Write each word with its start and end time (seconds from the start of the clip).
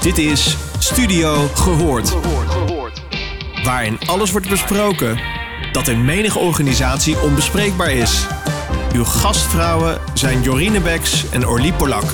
Dit 0.00 0.18
is 0.18 0.56
Studio 0.78 1.34
Gehoord. 1.34 2.16
Waarin 3.64 3.98
alles 4.06 4.32
wordt 4.32 4.48
besproken 4.48 5.18
dat 5.72 5.88
in 5.88 6.04
menige 6.04 6.38
organisatie 6.38 7.20
onbespreekbaar 7.20 7.92
is. 7.92 8.26
Uw 8.94 9.04
gastvrouwen 9.04 9.98
zijn 10.14 10.42
Jorine 10.42 10.80
Beks 10.80 11.30
en 11.30 11.46
Orlie 11.46 11.72
Polak. 11.72 12.04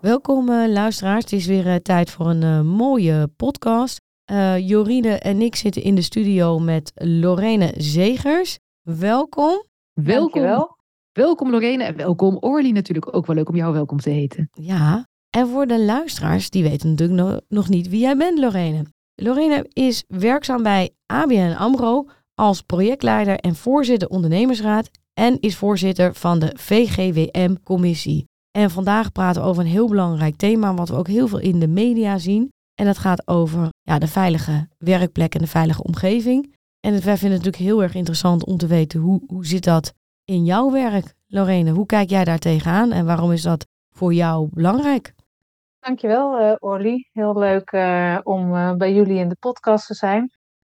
Welkom 0.00 0.48
uh, 0.48 0.68
luisteraars, 0.68 1.24
het 1.24 1.32
is 1.32 1.46
weer 1.46 1.66
uh, 1.66 1.74
tijd 1.74 2.10
voor 2.10 2.26
een 2.26 2.42
uh, 2.42 2.60
mooie 2.60 3.28
podcast. 3.36 4.00
Jorine 4.58 5.18
en 5.18 5.42
ik 5.42 5.56
zitten 5.56 5.82
in 5.82 5.94
de 5.94 6.02
studio 6.02 6.58
met 6.58 6.92
Lorene 6.94 7.74
Zegers. 7.76 8.58
Welkom. 8.82 9.64
Welkom. 9.92 10.14
Dankjewel. 10.14 10.77
Welkom 11.18 11.50
Lorene 11.50 11.84
en 11.84 11.96
welkom 11.96 12.36
Orly 12.40 12.70
natuurlijk. 12.70 13.16
Ook 13.16 13.26
wel 13.26 13.36
leuk 13.36 13.48
om 13.48 13.56
jou 13.56 13.72
welkom 13.72 13.98
te 13.98 14.10
heten. 14.10 14.50
Ja, 14.52 15.06
en 15.36 15.48
voor 15.48 15.66
de 15.66 15.80
luisteraars, 15.80 16.50
die 16.50 16.62
weten 16.62 16.88
natuurlijk 16.88 17.20
no 17.20 17.38
nog 17.48 17.68
niet 17.68 17.88
wie 17.88 18.00
jij 18.00 18.16
bent 18.16 18.38
Lorene. 18.38 18.84
Lorene 19.14 19.66
is 19.72 20.04
werkzaam 20.08 20.62
bij 20.62 20.90
ABN 21.06 21.54
AMRO 21.58 22.08
als 22.34 22.62
projectleider 22.62 23.38
en 23.38 23.54
voorzitter 23.54 24.08
ondernemersraad 24.08 24.90
en 25.12 25.40
is 25.40 25.56
voorzitter 25.56 26.14
van 26.14 26.38
de 26.38 26.52
VGWM-commissie. 26.54 28.24
En 28.58 28.70
vandaag 28.70 29.12
praten 29.12 29.42
we 29.42 29.48
over 29.48 29.62
een 29.62 29.70
heel 29.70 29.88
belangrijk 29.88 30.36
thema, 30.36 30.74
wat 30.74 30.88
we 30.88 30.96
ook 30.96 31.08
heel 31.08 31.28
veel 31.28 31.40
in 31.40 31.58
de 31.58 31.68
media 31.68 32.18
zien. 32.18 32.48
En 32.74 32.86
dat 32.86 32.98
gaat 32.98 33.28
over 33.28 33.68
ja, 33.82 33.98
de 33.98 34.08
veilige 34.08 34.68
werkplek 34.78 35.34
en 35.34 35.40
de 35.40 35.46
veilige 35.46 35.82
omgeving. 35.82 36.54
En 36.80 36.92
wij 36.92 37.00
vinden 37.00 37.38
het 37.38 37.44
natuurlijk 37.44 37.56
heel 37.56 37.82
erg 37.82 37.94
interessant 37.94 38.44
om 38.44 38.56
te 38.56 38.66
weten 38.66 39.00
hoe, 39.00 39.22
hoe 39.26 39.46
zit 39.46 39.64
dat 39.64 39.96
in 40.28 40.44
jouw 40.44 40.70
werk, 40.70 41.14
Lorene? 41.26 41.70
Hoe 41.70 41.86
kijk 41.86 42.08
jij 42.08 42.24
daar 42.24 42.38
tegenaan 42.38 42.92
en 42.92 43.06
waarom 43.06 43.32
is 43.32 43.42
dat 43.42 43.66
voor 43.90 44.12
jou 44.12 44.48
belangrijk? 44.52 45.12
Dankjewel, 45.80 46.40
uh, 46.40 46.54
Orly. 46.58 47.08
Heel 47.12 47.38
leuk 47.38 47.72
uh, 47.72 48.18
om 48.22 48.54
uh, 48.54 48.72
bij 48.72 48.94
jullie 48.94 49.18
in 49.18 49.28
de 49.28 49.36
podcast 49.40 49.86
te 49.86 49.94
zijn. 49.94 50.30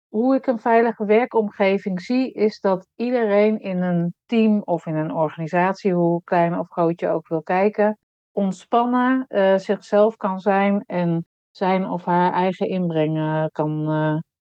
Hoe 0.09 0.35
ik 0.35 0.47
een 0.47 0.59
veilige 0.59 1.05
werkomgeving 1.05 2.01
zie, 2.01 2.33
is 2.33 2.61
dat 2.61 2.87
iedereen 2.97 3.59
in 3.59 3.83
een 3.83 4.15
team 4.27 4.63
of 4.65 4.87
in 4.87 4.95
een 4.95 5.15
organisatie, 5.15 5.93
hoe 5.93 6.23
klein 6.25 6.59
of 6.59 6.69
groot 6.69 7.01
je 7.01 7.09
ook 7.09 7.29
wil 7.29 7.43
kijken, 7.43 7.99
ontspannen 8.33 9.27
zichzelf 9.61 10.17
kan 10.17 10.41
zijn 10.41 10.83
en 10.87 11.27
zijn 11.51 11.89
of 11.89 12.05
haar 12.05 12.33
eigen 12.33 12.69
inbreng 12.69 13.49
kan 13.53 13.89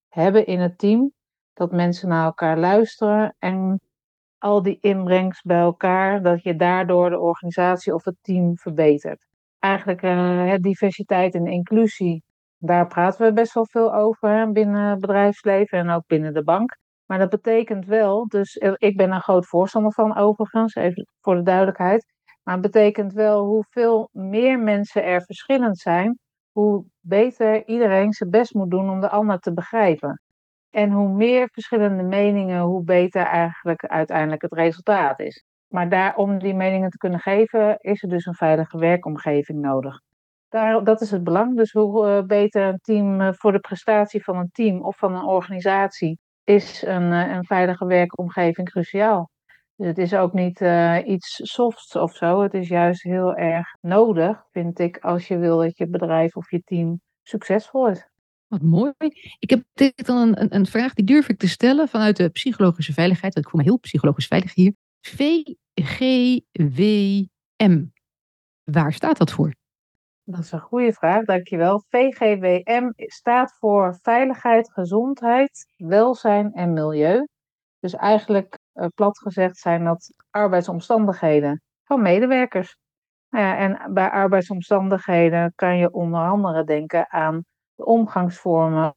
hebben 0.09 0.45
in 0.45 0.59
het 0.59 0.77
team. 0.77 1.11
Dat 1.53 1.71
mensen 1.71 2.09
naar 2.09 2.25
elkaar 2.25 2.57
luisteren 2.57 3.35
en 3.39 3.81
al 4.37 4.61
die 4.61 4.77
inbrengs 4.81 5.41
bij 5.41 5.59
elkaar, 5.59 6.21
dat 6.21 6.43
je 6.43 6.55
daardoor 6.55 7.09
de 7.09 7.19
organisatie 7.19 7.93
of 7.93 8.03
het 8.03 8.15
team 8.21 8.57
verbetert. 8.57 9.25
Eigenlijk 9.59 10.01
uh, 10.01 10.55
diversiteit 10.55 11.33
en 11.33 11.47
inclusie, 11.47 12.23
daar 12.57 12.87
praten 12.87 13.25
we 13.25 13.33
best 13.33 13.53
wel 13.53 13.65
veel 13.65 13.95
over 13.95 14.29
hè, 14.29 14.51
binnen 14.51 14.89
het 14.89 14.99
bedrijfsleven 14.99 15.77
en 15.77 15.89
ook 15.89 16.07
binnen 16.07 16.33
de 16.33 16.43
bank. 16.43 16.77
Maar 17.05 17.19
dat 17.19 17.29
betekent 17.29 17.85
wel, 17.85 18.27
dus 18.27 18.55
ik 18.55 18.97
ben 18.97 19.11
een 19.11 19.21
groot 19.21 19.45
voorstander 19.45 19.93
van 19.93 20.15
overigens, 20.15 20.75
even 20.75 21.07
voor 21.21 21.35
de 21.35 21.43
duidelijkheid. 21.43 22.05
Maar 22.43 22.53
het 22.53 22.71
betekent 22.71 23.13
wel 23.13 23.45
hoeveel 23.45 24.09
meer 24.11 24.59
mensen 24.59 25.03
er 25.03 25.21
verschillend 25.21 25.77
zijn, 25.77 26.19
hoe 26.51 26.85
beter 26.99 27.67
iedereen 27.67 28.13
zijn 28.13 28.29
best 28.29 28.53
moet 28.53 28.71
doen 28.71 28.89
om 28.89 28.99
de 28.99 29.09
ander 29.09 29.39
te 29.39 29.53
begrijpen. 29.53 30.21
En 30.69 30.91
hoe 30.91 31.09
meer 31.09 31.49
verschillende 31.51 32.03
meningen, 32.03 32.61
hoe 32.61 32.83
beter 32.83 33.21
eigenlijk 33.21 33.85
uiteindelijk 33.85 34.41
het 34.41 34.53
resultaat 34.53 35.19
is. 35.19 35.45
Maar 35.67 35.89
daar, 35.89 36.15
om 36.15 36.39
die 36.39 36.53
meningen 36.53 36.89
te 36.89 36.97
kunnen 36.97 37.19
geven, 37.19 37.77
is 37.79 38.03
er 38.03 38.09
dus 38.09 38.25
een 38.25 38.35
veilige 38.35 38.77
werkomgeving 38.77 39.59
nodig. 39.59 39.99
Daar, 40.49 40.83
dat 40.83 41.01
is 41.01 41.11
het 41.11 41.23
belang. 41.23 41.57
Dus 41.57 41.71
hoe 41.71 42.07
uh, 42.07 42.21
beter 42.23 42.63
een 42.63 42.79
team 42.81 43.21
uh, 43.21 43.29
voor 43.31 43.51
de 43.51 43.59
prestatie 43.59 44.23
van 44.23 44.37
een 44.37 44.49
team 44.51 44.81
of 44.81 44.97
van 44.97 45.15
een 45.15 45.25
organisatie 45.25 46.19
is 46.43 46.81
een, 46.81 47.11
uh, 47.11 47.35
een 47.35 47.45
veilige 47.45 47.85
werkomgeving 47.85 48.69
cruciaal. 48.69 49.29
Dus 49.75 49.87
het 49.87 49.97
is 49.97 50.13
ook 50.13 50.33
niet 50.33 50.59
iets 51.05 51.39
softs 51.43 51.95
of 51.95 52.15
zo. 52.15 52.41
Het 52.41 52.53
is 52.53 52.67
juist 52.67 53.03
heel 53.03 53.35
erg 53.35 53.67
nodig, 53.81 54.43
vind 54.51 54.79
ik, 54.79 54.97
als 54.97 55.27
je 55.27 55.37
wil 55.37 55.57
dat 55.57 55.77
je 55.77 55.87
bedrijf 55.87 56.35
of 56.35 56.51
je 56.51 56.61
team 56.63 57.01
succesvol 57.23 57.89
is. 57.89 58.07
Wat 58.47 58.61
mooi. 58.61 58.91
Ik 59.39 59.49
heb 59.49 59.63
dan 59.95 60.37
een, 60.37 60.55
een, 60.55 60.65
vraag 60.65 60.93
die 60.93 61.05
durf 61.05 61.29
ik 61.29 61.37
te 61.37 61.47
stellen 61.47 61.87
vanuit 61.87 62.17
de 62.17 62.29
psychologische 62.29 62.93
veiligheid. 62.93 63.35
Ik 63.35 63.49
voel 63.49 63.59
me 63.61 63.67
heel 63.67 63.79
psychologisch 63.79 64.27
veilig 64.27 64.53
hier. 64.53 64.73
VGWM. 65.01 66.25
Waar 68.63 68.93
staat 68.93 69.17
dat 69.17 69.31
voor? 69.31 69.53
Dat 70.23 70.39
is 70.39 70.51
een 70.51 70.59
goede 70.59 70.93
vraag, 70.93 71.25
dankjewel. 71.25 71.83
VGWM 71.89 72.91
staat 72.95 73.55
voor 73.59 73.99
Veiligheid, 74.01 74.71
Gezondheid, 74.71 75.67
Welzijn 75.75 76.53
en 76.53 76.73
Milieu. 76.73 77.27
Dus 77.79 77.93
eigenlijk, 77.93 78.59
uh, 78.73 78.85
plat 78.95 79.19
gezegd, 79.19 79.57
zijn 79.57 79.83
dat 79.83 80.13
arbeidsomstandigheden 80.29 81.61
van 81.83 82.01
medewerkers. 82.01 82.77
Nou 83.29 83.57
en 83.57 83.93
bij 83.93 84.09
arbeidsomstandigheden 84.09 85.53
kan 85.55 85.77
je 85.77 85.91
onder 85.91 86.21
andere 86.21 86.63
denken 86.63 87.11
aan 87.11 87.45
de 87.77 87.85
omgangsvormen 87.85 88.95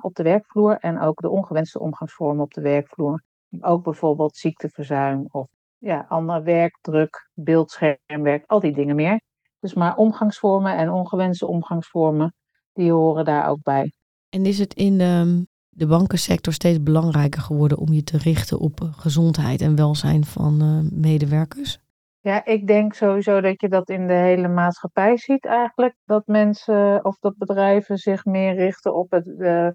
op 0.00 0.14
de 0.14 0.22
werkvloer 0.22 0.76
en 0.78 1.00
ook 1.00 1.20
de 1.20 1.28
ongewenste 1.28 1.78
omgangsvormen 1.80 2.44
op 2.44 2.54
de 2.54 2.60
werkvloer. 2.60 3.22
Ook 3.60 3.84
bijvoorbeeld 3.84 4.36
ziekteverzuim 4.36 5.26
of 5.30 5.46
ja, 5.78 6.06
andere 6.08 6.42
werkdruk, 6.42 7.30
beeldschermwerk, 7.34 8.44
al 8.46 8.60
die 8.60 8.72
dingen 8.72 8.96
meer. 8.96 9.20
Dus 9.60 9.74
maar 9.74 9.96
omgangsvormen 9.96 10.76
en 10.76 10.90
ongewenste 10.90 11.46
omgangsvormen, 11.46 12.34
die 12.72 12.92
horen 12.92 13.24
daar 13.24 13.48
ook 13.48 13.62
bij. 13.62 13.92
En 14.28 14.46
is 14.46 14.58
het 14.58 14.74
in 14.74 14.98
de, 14.98 15.46
de 15.68 15.86
bankensector 15.86 16.52
steeds 16.52 16.82
belangrijker 16.82 17.42
geworden 17.42 17.78
om 17.78 17.92
je 17.92 18.04
te 18.04 18.18
richten 18.18 18.58
op 18.58 18.88
gezondheid 18.90 19.60
en 19.60 19.76
welzijn 19.76 20.24
van 20.24 20.62
uh, 20.62 21.00
medewerkers? 21.00 21.83
Ja, 22.24 22.44
ik 22.44 22.66
denk 22.66 22.94
sowieso 22.94 23.40
dat 23.40 23.60
je 23.60 23.68
dat 23.68 23.88
in 23.88 24.06
de 24.06 24.12
hele 24.12 24.48
maatschappij 24.48 25.16
ziet 25.16 25.44
eigenlijk. 25.44 25.94
Dat 26.04 26.26
mensen 26.26 27.04
of 27.04 27.18
dat 27.18 27.36
bedrijven 27.36 27.96
zich 27.96 28.24
meer 28.24 28.54
richten 28.54 28.94
op 28.94 29.10
het 29.10 29.26
uh, 29.26 29.68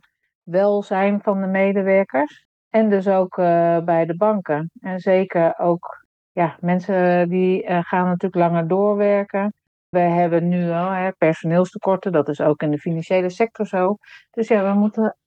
welzijn 0.44 1.22
van 1.22 1.42
de 1.42 1.48
medewerkers. 1.48 2.46
En 2.70 2.90
dus 2.90 3.08
ook 3.08 3.38
uh, 3.38 3.80
bij 3.80 4.06
de 4.06 4.16
banken. 4.16 4.72
En 4.82 5.00
zeker 5.00 5.60
ook, 5.60 6.06
ja, 6.32 6.58
mensen 6.60 7.30
die 7.30 7.64
uh, 7.64 7.80
gaan 7.82 8.06
natuurlijk 8.06 8.36
langer 8.36 8.68
doorwerken. 8.68 9.54
We 9.90 10.00
hebben 10.00 10.48
nu 10.48 10.70
al 10.72 10.90
hè, 10.90 11.12
personeelstekorten, 11.12 12.12
dat 12.12 12.30
is 12.30 12.42
ook 12.42 12.62
in 12.62 12.72
de 12.72 12.80
financiële 12.80 13.30
sector 13.30 13.68
zo. 13.68 13.98
Dus 14.32 14.48
ja, 14.48 14.74
we 14.74 14.80
moeten 14.80 15.18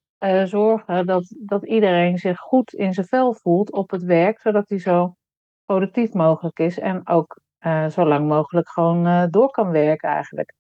zorgen 0.44 1.06
dat, 1.06 1.34
dat 1.47 1.66
iedereen 1.66 2.19
zich 2.19 2.39
goed 2.39 2.72
in 2.72 2.93
zijn 2.93 3.06
vel 3.06 3.34
voelt 3.34 3.72
op 3.72 3.91
het 3.91 4.03
werk, 4.03 4.41
zodat 4.41 4.69
hij 4.69 4.78
zo 4.78 5.15
productief 5.64 6.12
mogelijk 6.12 6.58
is 6.58 6.78
en 6.78 7.08
ook 7.08 7.40
uh, 7.66 7.88
zo 7.88 8.06
lang 8.06 8.28
mogelijk 8.28 8.68
gewoon 8.68 9.06
uh, 9.06 9.24
door 9.30 9.50
kan 9.50 9.70
werken 9.70 10.08
eigenlijk. 10.08 10.54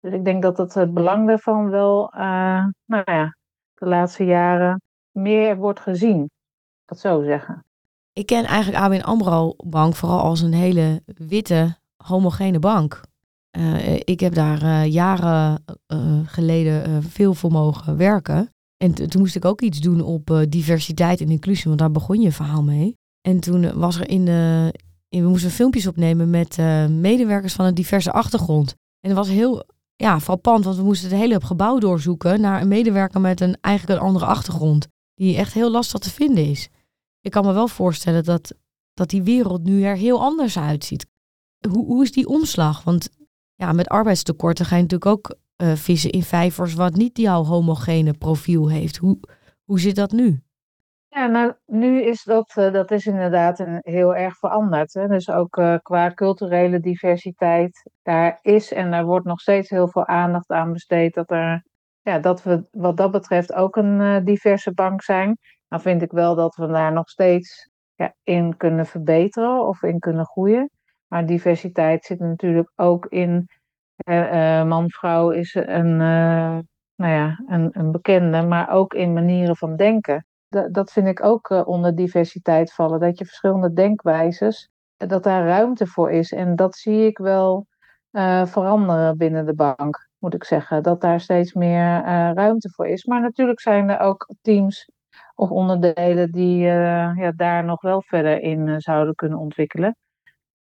Dus 0.00 0.12
ik 0.12 0.24
denk 0.24 0.42
dat 0.42 0.58
het, 0.58 0.74
het 0.74 0.94
belang 0.94 1.26
daarvan 1.26 1.70
wel, 1.70 2.10
nou 2.84 3.02
ja, 3.04 3.36
de 3.74 3.86
laatste 3.86 4.24
jaren 4.24 4.82
meer 5.10 5.56
wordt 5.56 5.80
gezien. 5.80 6.30
Dat 6.84 6.98
zo 6.98 7.22
zeggen. 7.22 7.64
Ik 8.12 8.26
ken 8.26 8.44
eigenlijk 8.44 8.84
ABN 8.84 9.00
AMRO 9.00 9.54
Bank 9.56 9.94
vooral 9.94 10.20
als 10.20 10.40
een 10.40 10.52
hele 10.52 11.02
witte, 11.04 11.78
homogene 11.96 12.58
bank. 12.58 13.00
ik 14.04 14.20
heb 14.20 14.34
daar 14.34 14.84
jaren 14.84 15.64
geleden 16.26 17.02
veel 17.02 17.34
voor 17.34 17.50
mogen 17.50 17.96
werken. 17.96 18.50
En 18.76 18.94
toen 18.94 19.20
moest 19.20 19.36
ik 19.36 19.44
ook 19.44 19.60
iets 19.60 19.80
doen 19.80 20.00
op 20.00 20.44
diversiteit 20.48 21.20
en 21.20 21.28
inclusie, 21.28 21.66
want 21.66 21.78
daar 21.78 21.90
begon 21.90 22.20
je 22.20 22.32
verhaal 22.32 22.62
mee. 22.62 22.96
En 23.22 23.40
toen 23.40 23.78
was 23.78 23.98
er 23.98 24.08
in 24.08 24.24
de. 24.24 24.72
We 25.08 25.20
moesten 25.20 25.50
filmpjes 25.50 25.86
opnemen 25.86 26.30
met 26.30 26.58
uh, 26.58 26.86
medewerkers 26.86 27.52
van 27.52 27.64
een 27.64 27.74
diverse 27.74 28.12
achtergrond. 28.12 28.74
En 29.00 29.08
het 29.08 29.18
was 29.18 29.28
heel 29.28 29.64
ja, 29.96 30.20
frappant, 30.20 30.64
want 30.64 30.76
we 30.76 30.82
moesten 30.82 31.08
het 31.10 31.18
hele 31.18 31.40
gebouw 31.40 31.78
doorzoeken 31.78 32.40
naar 32.40 32.60
een 32.60 32.68
medewerker 32.68 33.20
met 33.20 33.40
een 33.40 33.56
eigenlijk 33.60 34.00
een 34.00 34.06
andere 34.06 34.24
achtergrond. 34.24 34.86
Die 35.14 35.36
echt 35.36 35.52
heel 35.52 35.70
lastig 35.70 36.00
te 36.00 36.10
vinden 36.10 36.46
is. 36.46 36.68
Ik 37.20 37.30
kan 37.30 37.44
me 37.44 37.52
wel 37.52 37.68
voorstellen 37.68 38.24
dat, 38.24 38.54
dat 38.94 39.10
die 39.10 39.22
wereld 39.22 39.62
nu 39.62 39.82
er 39.82 39.96
heel 39.96 40.20
anders 40.20 40.58
uitziet. 40.58 41.06
Hoe, 41.68 41.86
hoe 41.86 42.02
is 42.02 42.12
die 42.12 42.26
omslag? 42.28 42.82
Want 42.82 43.08
ja, 43.54 43.72
met 43.72 43.88
arbeidstekorten 43.88 44.66
ga 44.66 44.76
je 44.76 44.82
natuurlijk 44.82 45.10
ook 45.10 45.36
uh, 45.62 45.72
vissen 45.72 46.10
in 46.10 46.22
vijvers 46.22 46.74
wat 46.74 46.94
niet 46.94 47.18
jouw 47.18 47.44
homogene 47.44 48.12
profiel 48.12 48.68
heeft. 48.70 48.96
Hoe, 48.96 49.18
hoe 49.64 49.80
zit 49.80 49.94
dat 49.94 50.12
nu? 50.12 50.42
Ja, 51.14 51.26
nou, 51.26 51.54
nu 51.66 52.02
is 52.02 52.24
dat, 52.24 52.54
uh, 52.58 52.72
dat 52.72 52.90
is 52.90 53.06
inderdaad 53.06 53.64
heel 53.80 54.14
erg 54.16 54.36
veranderd. 54.38 54.94
Hè? 54.94 55.08
Dus 55.08 55.30
ook 55.30 55.56
uh, 55.56 55.76
qua 55.82 56.14
culturele 56.14 56.80
diversiteit, 56.80 57.90
daar 58.02 58.38
is 58.42 58.72
en 58.72 58.90
daar 58.90 59.04
wordt 59.04 59.26
nog 59.26 59.40
steeds 59.40 59.70
heel 59.70 59.88
veel 59.88 60.06
aandacht 60.06 60.50
aan 60.50 60.72
besteed. 60.72 61.14
Dat, 61.14 61.30
er, 61.30 61.64
ja, 62.02 62.18
dat 62.18 62.42
we 62.42 62.68
wat 62.70 62.96
dat 62.96 63.10
betreft 63.10 63.52
ook 63.52 63.76
een 63.76 64.00
uh, 64.00 64.24
diverse 64.24 64.72
bank 64.74 65.02
zijn. 65.02 65.38
Nou 65.68 65.82
vind 65.82 66.02
ik 66.02 66.10
wel 66.10 66.34
dat 66.34 66.54
we 66.54 66.66
daar 66.66 66.92
nog 66.92 67.08
steeds 67.08 67.70
ja, 67.94 68.14
in 68.22 68.56
kunnen 68.56 68.86
verbeteren 68.86 69.66
of 69.66 69.82
in 69.82 69.98
kunnen 69.98 70.26
groeien. 70.26 70.70
Maar 71.06 71.26
diversiteit 71.26 72.04
zit 72.04 72.18
natuurlijk 72.18 72.72
ook 72.76 73.06
in 73.06 73.48
man-vrouw 74.66 75.30
is 75.30 75.54
een, 75.54 75.96
nou 75.96 77.12
ja, 77.12 77.42
een, 77.46 77.68
een 77.72 77.90
bekende, 77.92 78.42
maar 78.42 78.70
ook 78.70 78.94
in 78.94 79.12
manieren 79.12 79.56
van 79.56 79.76
denken. 79.76 80.26
Dat, 80.72 80.92
vind 80.92 81.06
ik 81.06 81.24
ook 81.24 81.66
onder 81.66 81.94
diversiteit 81.94 82.72
vallen. 82.72 83.00
Dat 83.00 83.18
je 83.18 83.24
verschillende 83.24 83.72
denkwijzes, 83.72 84.70
dat 84.96 85.22
daar 85.22 85.46
ruimte 85.46 85.86
voor 85.86 86.10
is. 86.10 86.32
En 86.32 86.56
dat 86.56 86.76
zie 86.76 87.06
ik 87.06 87.18
wel 87.18 87.66
veranderen 88.44 89.16
binnen 89.16 89.46
de 89.46 89.54
bank, 89.54 90.08
moet 90.18 90.34
ik 90.34 90.44
zeggen. 90.44 90.82
Dat 90.82 91.00
daar 91.00 91.20
steeds 91.20 91.52
meer 91.52 92.02
ruimte 92.34 92.70
voor 92.70 92.86
is. 92.86 93.04
Maar 93.04 93.20
natuurlijk 93.20 93.60
zijn 93.60 93.90
er 93.90 94.00
ook 94.00 94.34
teams 94.42 94.90
of 95.34 95.50
onderdelen 95.50 96.30
die 96.30 96.58
ja, 96.58 97.32
daar 97.36 97.64
nog 97.64 97.80
wel 97.80 98.02
verder 98.02 98.40
in 98.40 98.80
zouden 98.80 99.14
kunnen 99.14 99.38
ontwikkelen. 99.38 99.96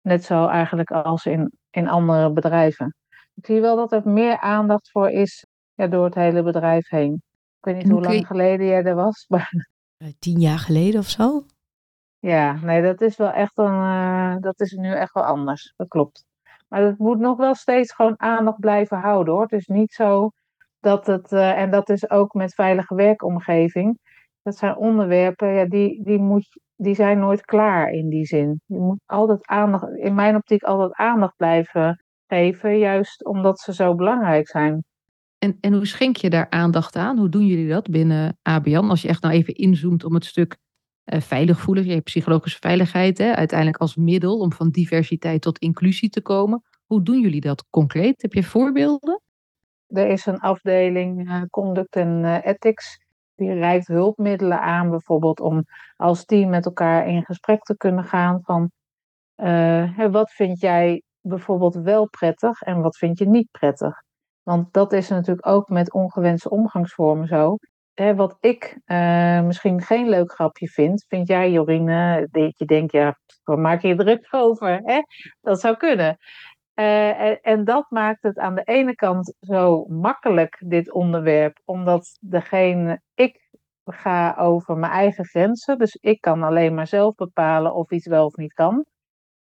Net 0.01 0.25
zo 0.25 0.47
eigenlijk 0.47 0.91
als 0.91 1.27
in, 1.27 1.53
in 1.71 1.89
andere 1.89 2.33
bedrijven. 2.33 2.95
Ik 3.35 3.47
zie 3.47 3.61
wel 3.61 3.77
dat 3.77 3.93
er 3.93 4.09
meer 4.09 4.39
aandacht 4.39 4.91
voor 4.91 5.11
is 5.11 5.47
ja, 5.75 5.87
door 5.87 6.05
het 6.05 6.15
hele 6.15 6.43
bedrijf 6.43 6.89
heen. 6.89 7.13
Ik 7.59 7.65
weet 7.65 7.77
niet 7.77 7.89
hoe 7.89 8.03
lang 8.03 8.27
geleden 8.27 8.67
jij 8.67 8.85
er 8.85 8.95
was. 8.95 9.25
Maar... 9.29 9.69
Eh, 10.00 10.08
tien 10.19 10.41
jaar 10.41 10.58
geleden 10.58 11.00
of 11.00 11.06
zo? 11.08 11.44
Ja, 12.19 12.52
nee, 12.62 12.82
dat 12.82 13.00
is 13.00 13.17
wel 13.17 13.31
echt 13.31 13.58
een. 13.58 13.75
Uh, 13.75 14.37
dat 14.41 14.61
is 14.61 14.73
nu 14.73 14.93
echt 14.93 15.12
wel 15.12 15.25
anders. 15.25 15.75
Dat 15.76 15.88
klopt. 15.88 16.25
Maar 16.69 16.82
het 16.82 16.99
moet 16.99 17.19
nog 17.19 17.37
wel 17.37 17.55
steeds 17.55 17.93
gewoon 17.93 18.20
aandacht 18.20 18.61
blijven 18.61 18.99
houden 18.99 19.32
hoor. 19.35 19.43
Het 19.43 19.52
is 19.52 19.67
niet 19.67 19.93
zo 19.93 20.31
dat 20.81 21.06
het. 21.06 21.32
Uh, 21.32 21.58
en 21.58 21.70
dat 21.70 21.88
is 21.88 22.11
ook 22.11 22.35
met 22.35 22.55
veilige 22.55 22.94
werkomgeving. 22.94 23.99
Dat 24.43 24.56
zijn 24.56 24.76
onderwerpen, 24.76 25.49
ja, 25.49 25.64
die, 25.67 26.05
die, 26.05 26.19
moet, 26.19 26.61
die 26.76 26.94
zijn 26.94 27.19
nooit 27.19 27.44
klaar 27.44 27.91
in 27.91 28.08
die 28.08 28.25
zin. 28.25 28.61
Je 28.67 28.79
moet 28.79 29.00
altijd 29.06 29.47
aandacht, 29.47 29.97
in 29.97 30.14
mijn 30.14 30.37
optiek 30.37 30.62
altijd 30.62 30.93
aandacht 30.93 31.37
blijven 31.37 32.05
geven, 32.26 32.79
juist 32.79 33.25
omdat 33.25 33.61
ze 33.61 33.75
zo 33.75 33.94
belangrijk 33.94 34.49
zijn. 34.49 34.85
En, 35.41 35.57
en 35.61 35.73
hoe 35.73 35.87
schenk 35.87 36.17
je 36.17 36.31
daar 36.31 36.51
aandacht 36.51 36.97
aan? 36.97 37.19
Hoe 37.19 37.29
doen 37.29 37.47
jullie 37.47 37.69
dat 37.69 37.91
binnen 37.91 38.39
ABN? 38.43 38.89
Als 38.89 39.03
je 39.03 39.09
echt 39.09 39.23
nou 39.23 39.35
even 39.35 39.55
inzoomt 39.55 40.05
om 40.05 40.15
het 40.15 40.25
stuk 40.25 40.57
uh, 41.05 41.21
veilig 41.21 41.61
voelen, 41.61 41.85
je 41.85 41.93
hebt 41.93 42.05
psychologische 42.05 42.59
veiligheid, 42.61 43.19
hè, 43.19 43.35
uiteindelijk 43.35 43.79
als 43.79 43.97
middel 43.97 44.39
om 44.39 44.53
van 44.53 44.71
diversiteit 44.71 45.43
tot 45.43 45.59
inclusie 45.59 46.09
te 46.09 46.23
komen. 46.23 46.63
Hoe 46.87 47.03
doen 47.03 47.21
jullie 47.21 47.41
dat 47.41 47.65
concreet? 47.71 48.23
Heb 48.23 48.33
je 48.33 48.43
voorbeelden? 48.43 49.23
Er 49.87 50.07
is 50.07 50.27
een 50.27 50.39
afdeling 50.39 51.29
uh, 51.29 51.43
Conduct 51.51 51.97
en 51.97 52.25
uh, 52.25 52.47
Ethics. 52.47 52.99
Die 53.35 53.53
reikt 53.53 53.87
hulpmiddelen 53.87 54.61
aan, 54.61 54.91
bijvoorbeeld 54.91 55.41
om 55.41 55.65
als 55.97 56.25
team 56.25 56.51
met 56.51 56.65
elkaar 56.65 57.09
in 57.09 57.25
gesprek 57.25 57.63
te 57.63 57.77
kunnen 57.77 58.05
gaan 58.05 58.41
van 58.43 58.71
wat 60.11 60.31
vind 60.33 60.61
jij 60.61 61.03
bijvoorbeeld 61.21 61.75
wel 61.75 62.09
prettig 62.09 62.61
en 62.61 62.81
wat 62.81 62.97
vind 62.97 63.19
je 63.19 63.29
niet 63.29 63.51
prettig? 63.51 64.03
Want 64.43 64.73
dat 64.73 64.93
is 64.93 65.09
natuurlijk 65.09 65.47
ook 65.47 65.69
met 65.69 65.93
ongewenste 65.93 66.51
omgangsvormen 66.51 67.27
zo. 67.27 67.57
wat 67.95 68.37
ik 68.41 68.79
uh, 68.87 69.43
misschien 69.43 69.83
geen 69.83 70.09
leuk 70.09 70.33
grapje 70.33 70.69
vind, 70.69 71.05
vind 71.09 71.29
jij, 71.29 71.51
Jorine, 71.51 72.29
dat 72.31 72.59
je 72.59 72.65
denkt, 72.65 72.93
ja, 72.93 73.19
waar 73.45 73.59
maak 73.59 73.83
je 73.83 73.97
druk 73.97 74.27
over? 74.31 74.81
Hè? 74.83 75.01
Dat 75.41 75.61
zou 75.61 75.77
kunnen. 75.77 76.17
Uh, 76.75 77.21
en, 77.21 77.41
en, 77.41 77.65
dat 77.65 77.91
maakt 77.91 78.23
het 78.23 78.39
aan 78.39 78.55
de 78.55 78.63
ene 78.65 78.95
kant 78.95 79.35
zo 79.41 79.85
makkelijk, 79.89 80.63
dit 80.67 80.93
onderwerp, 80.93 81.61
omdat 81.65 82.19
degene, 82.21 83.01
ik 83.15 83.51
ga 83.85 84.35
over 84.39 84.77
mijn 84.77 84.93
eigen 84.93 85.25
grenzen, 85.25 85.79
dus 85.79 85.95
ik 85.95 86.21
kan 86.21 86.43
alleen 86.43 86.75
maar 86.75 86.87
zelf 86.87 87.15
bepalen 87.15 87.75
of 87.75 87.91
iets 87.91 88.07
wel 88.07 88.25
of 88.27 88.37
niet 88.37 88.53
kan. 88.53 88.85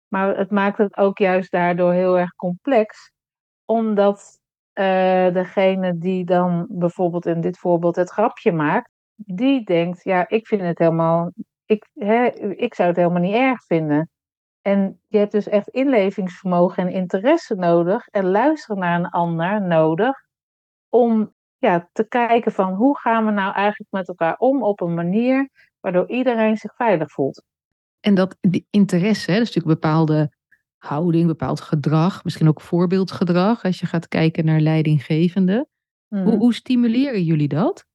Maar 0.08 0.36
het 0.36 0.50
maakt 0.50 0.78
het 0.78 0.96
ook 0.96 1.18
juist 1.18 1.50
daardoor 1.50 1.92
heel 1.92 2.18
erg 2.18 2.34
complex, 2.34 3.12
omdat 3.64 4.37
uh, 4.78 5.34
degene 5.34 5.98
die 5.98 6.24
dan 6.24 6.66
bijvoorbeeld 6.70 7.26
in 7.26 7.40
dit 7.40 7.58
voorbeeld 7.58 7.96
het 7.96 8.10
grapje 8.10 8.52
maakt, 8.52 8.90
die 9.14 9.64
denkt, 9.64 10.04
ja, 10.04 10.28
ik 10.28 10.46
vind 10.46 10.62
het 10.62 10.78
helemaal, 10.78 11.32
ik, 11.64 11.88
hè, 11.94 12.24
ik 12.56 12.74
zou 12.74 12.88
het 12.88 12.96
helemaal 12.96 13.22
niet 13.22 13.34
erg 13.34 13.64
vinden. 13.64 14.10
En 14.62 15.00
je 15.06 15.18
hebt 15.18 15.32
dus 15.32 15.48
echt 15.48 15.68
inlevingsvermogen 15.68 16.86
en 16.86 16.92
interesse 16.92 17.54
nodig 17.54 18.06
en 18.06 18.30
luisteren 18.30 18.78
naar 18.78 18.98
een 18.98 19.08
ander 19.08 19.62
nodig 19.62 20.26
om 20.88 21.34
ja, 21.56 21.88
te 21.92 22.08
kijken 22.08 22.52
van 22.52 22.72
hoe 22.72 22.98
gaan 22.98 23.24
we 23.24 23.30
nou 23.30 23.54
eigenlijk 23.54 23.90
met 23.90 24.08
elkaar 24.08 24.36
om 24.36 24.62
op 24.62 24.80
een 24.80 24.94
manier 24.94 25.50
waardoor 25.80 26.08
iedereen 26.08 26.56
zich 26.56 26.74
veilig 26.74 27.10
voelt. 27.10 27.44
En 28.00 28.14
dat 28.14 28.36
die 28.40 28.66
interesse, 28.70 29.26
dat 29.26 29.40
is 29.40 29.54
natuurlijk 29.54 29.66
een 29.66 29.80
bepaalde 29.80 30.36
houding, 30.78 31.26
bepaald 31.26 31.60
gedrag, 31.60 32.24
misschien 32.24 32.48
ook 32.48 32.60
voorbeeldgedrag 32.60 33.64
als 33.64 33.80
je 33.80 33.86
gaat 33.86 34.08
kijken 34.08 34.44
naar 34.44 34.60
leidinggevende. 34.60 35.66
Hoe, 36.08 36.20
mhm. 36.20 36.36
hoe, 36.36 36.54
stimuleren 36.54 37.22
jullie 37.22 37.48
dat? 37.48 37.86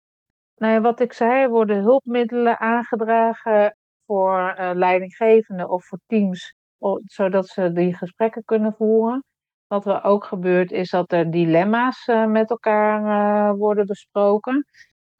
Nou 0.55 0.73
ja, 0.73 0.81
wat 0.81 0.99
ik 0.99 1.13
zei, 1.13 1.47
worden 1.47 1.81
hulpmiddelen 1.81 2.59
aangedragen 2.59 3.77
voor 4.05 4.55
uh, 4.59 4.71
leidinggevenden 4.73 5.69
of 5.69 5.85
voor 5.85 5.99
teams, 6.05 6.55
zodat 7.03 7.47
ze 7.47 7.71
die 7.71 7.95
gesprekken 7.95 8.43
kunnen 8.45 8.73
voeren. 8.73 9.23
Wat 9.67 9.85
er 9.85 10.03
ook 10.03 10.23
gebeurt 10.23 10.71
is 10.71 10.89
dat 10.89 11.11
er 11.11 11.31
dilemma's 11.31 12.07
uh, 12.07 12.25
met 12.25 12.49
elkaar 12.49 13.01
uh, 13.01 13.57
worden 13.57 13.85
besproken. 13.85 14.65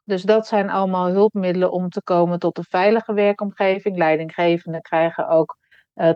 Dus 0.04 0.22
dat 0.22 0.46
zijn 0.46 0.70
allemaal 0.70 1.08
hulpmiddelen 1.08 1.72
om 1.72 1.88
te 1.88 2.02
komen 2.02 2.38
tot 2.38 2.58
een 2.58 2.64
veilige 2.68 3.12
werkomgeving. 3.12 3.96
Leidinggevenden 3.96 4.82
krijgen 4.82 5.28
ook 5.28 5.56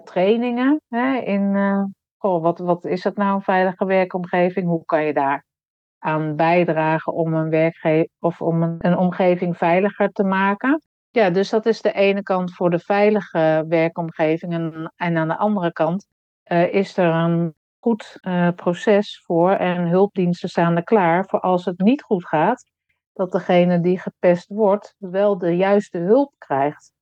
trainingen 0.04 0.80
hè, 0.88 1.16
in 1.16 1.54
uh, 1.54 1.84
wat, 2.19 2.58
wat 2.58 2.84
is 2.84 3.02
dat 3.02 3.16
nou 3.16 3.34
een 3.34 3.42
veilige 3.42 3.84
werkomgeving? 3.84 4.66
Hoe 4.66 4.84
kan 4.84 5.04
je 5.04 5.12
daar 5.12 5.44
aan 5.98 6.36
bijdragen 6.36 7.12
om 7.12 7.34
een 7.34 8.08
of 8.19 8.40
om 8.40 8.62
een, 8.78 8.96
omgeving 8.96 9.56
veiliger 9.56 10.08
te 10.12 10.25
maken? 10.25 10.82
Ja, 11.10 11.30
dus 11.30 11.50
dat 11.50 11.66
is 11.66 11.80
de 11.80 11.92
ene 11.92 12.22
kant 12.22 12.54
voor 12.54 12.70
de 12.70 12.78
veilige 12.78 13.64
werkomgeving. 13.69 14.52
En, 14.52 14.92
en 14.96 15.16
aan 15.16 15.28
de 15.28 15.36
andere 15.36 15.72
kant 15.72 16.06
uh, 16.44 16.75
is 16.75 16.96
er 16.96 17.14
een 17.14 17.54
goed 17.78 18.19
proces 18.56 19.22
voor 19.25 19.50
en 19.50 19.86
hulpdiensten 19.86 20.48
staan 20.48 20.76
er 20.76 20.84
klaar 20.84 21.26
voor 21.26 21.40
als 21.40 21.64
het 21.64 21.80
niet 21.80 22.02
goed 22.02 22.26
gaat, 22.26 22.64
dat 23.12 23.32
degene 23.32 23.80
die 23.80 23.98
gepest 23.98 24.48
wordt 24.48 24.94
wel 24.98 25.38
de 25.38 25.56
juiste 25.56 25.98
hulp 25.98 26.34
krijgt. 26.38 26.92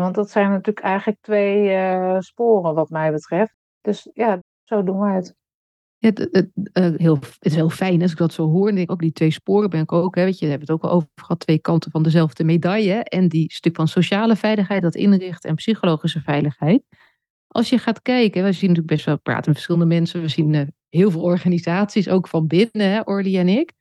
Want 0.00 0.14
dat 0.14 0.30
zijn 0.30 0.50
natuurlijk 0.50 0.86
eigenlijk 0.86 1.18
twee 1.20 1.68
uh, 1.68 2.16
sporen 2.18 2.74
wat 2.74 2.90
mij 2.90 3.12
betreft. 3.12 3.54
Dus 3.80 4.10
ja, 4.12 4.42
zo 4.64 4.82
doen 4.82 5.00
we 5.00 5.08
het. 5.10 5.34
Het, 5.98 6.18
het, 6.18 6.50
uh, 6.54 6.98
heel, 6.98 7.14
het 7.14 7.36
is 7.40 7.54
heel 7.54 7.70
fijn 7.70 8.02
als 8.02 8.10
ik 8.10 8.16
dat 8.16 8.32
zo 8.32 8.48
hoor. 8.48 8.68
En 8.68 8.74
denk 8.74 8.90
ook 8.90 9.00
die 9.00 9.12
twee 9.12 9.30
sporen 9.30 9.70
ben 9.70 9.80
ik 9.80 9.92
ook. 9.92 10.14
Hè, 10.14 10.24
weet 10.24 10.38
je, 10.38 10.44
we 10.44 10.50
hebben 10.50 10.68
het 10.68 10.76
ook 10.76 10.90
al 10.90 10.96
over 10.96 11.08
gehad. 11.14 11.40
Twee 11.40 11.58
kanten 11.58 11.90
van 11.90 12.02
dezelfde 12.02 12.44
medaille. 12.44 13.04
En 13.04 13.28
die 13.28 13.52
stuk 13.52 13.76
van 13.76 13.88
sociale 13.88 14.36
veiligheid, 14.36 14.82
dat 14.82 14.94
inrichten 14.94 15.50
en 15.50 15.56
psychologische 15.56 16.20
veiligheid. 16.20 16.82
Als 17.46 17.68
je 17.68 17.78
gaat 17.78 18.02
kijken, 18.02 18.44
we 18.44 18.52
zien 18.52 18.68
natuurlijk 18.68 18.94
best 18.94 19.04
wel 19.04 19.18
praten 19.18 19.44
met 19.44 19.54
verschillende 19.54 19.94
mensen. 19.94 20.20
We 20.20 20.28
zien 20.28 20.52
uh, 20.52 20.62
heel 20.88 21.10
veel 21.10 21.22
organisaties, 21.22 22.08
ook 22.08 22.28
van 22.28 22.46
binnen, 22.46 22.90
hè, 22.90 23.00
Orly 23.04 23.38
en 23.38 23.48
ik. 23.48 23.72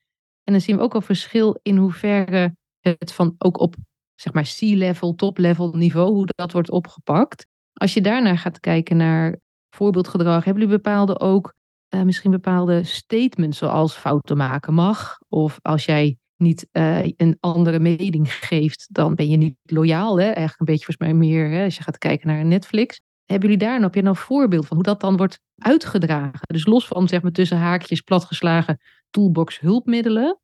En 0.44 0.54
dan 0.54 0.62
zien 0.62 0.76
we 0.76 0.82
ook 0.82 0.94
al 0.94 1.02
verschil 1.02 1.60
in 1.62 1.78
hoeverre 1.78 2.56
het 2.80 3.14
van 3.14 3.36
ook 3.38 3.60
op 3.60 3.76
zeg 4.22 4.34
maar 4.34 4.54
C-level, 4.58 5.16
top-level 5.16 5.74
niveau, 5.74 6.14
hoe 6.14 6.30
dat 6.36 6.52
wordt 6.52 6.72
opgepakt. 6.72 7.46
Als 7.74 7.94
je 7.94 8.02
daarnaar 8.02 8.38
gaat 8.38 8.60
kijken 8.60 8.98
naar 8.98 9.40
voorbeeldgedrag, 9.70 10.44
hebben 10.44 10.64
jullie 10.64 10.78
bepaalde 10.78 11.20
ook 11.20 11.54
uh, 11.96 12.02
misschien 12.02 12.32
bepaalde 12.32 12.84
statements 12.84 13.58
zoals 13.58 13.94
fouten 13.94 14.38
maken 14.38 14.74
mag? 14.74 15.18
Of 15.30 15.60
als 15.62 15.86
jij 15.86 16.18
niet 16.38 16.68
uh, 16.72 17.06
een 17.06 17.38
andere 17.40 17.80
mening 17.80 18.34
geeft, 18.34 18.88
dan 18.92 19.16
ben 19.16 19.30
je 19.30 19.38
niet 19.38 19.56
loyaal. 19.64 20.20
Hè? 20.20 20.26
Eigenlijk 20.26 20.60
een 20.60 20.66
beetje 20.66 20.86
volgens 20.86 21.08
mij 21.08 21.14
meer 21.14 21.50
hè, 21.50 21.64
als 21.64 21.78
je 21.78 21.84
gaat 21.84 21.98
kijken 21.98 22.28
naar 22.28 22.46
Netflix. 22.46 23.00
Hebben 23.26 23.50
jullie 23.50 23.66
daar 23.66 23.82
heb 23.82 23.96
je 23.96 24.02
nou 24.02 24.16
een 24.16 24.22
voorbeeld 24.22 24.68
van 24.68 24.76
hoe 24.76 24.86
dat 24.86 25.02
dan 25.02 25.18
wordt 25.18 25.40
uitgedragen? 25.56 26.48
Dus 26.48 26.66
los 26.66 26.88
van 26.88 27.08
zeg 27.08 27.22
maar 27.22 27.32
tussen 27.32 27.58
haakjes 27.58 28.02
platgeslagen 28.02 28.80
toolbox 29.10 29.60
hulpmiddelen. 29.60 30.40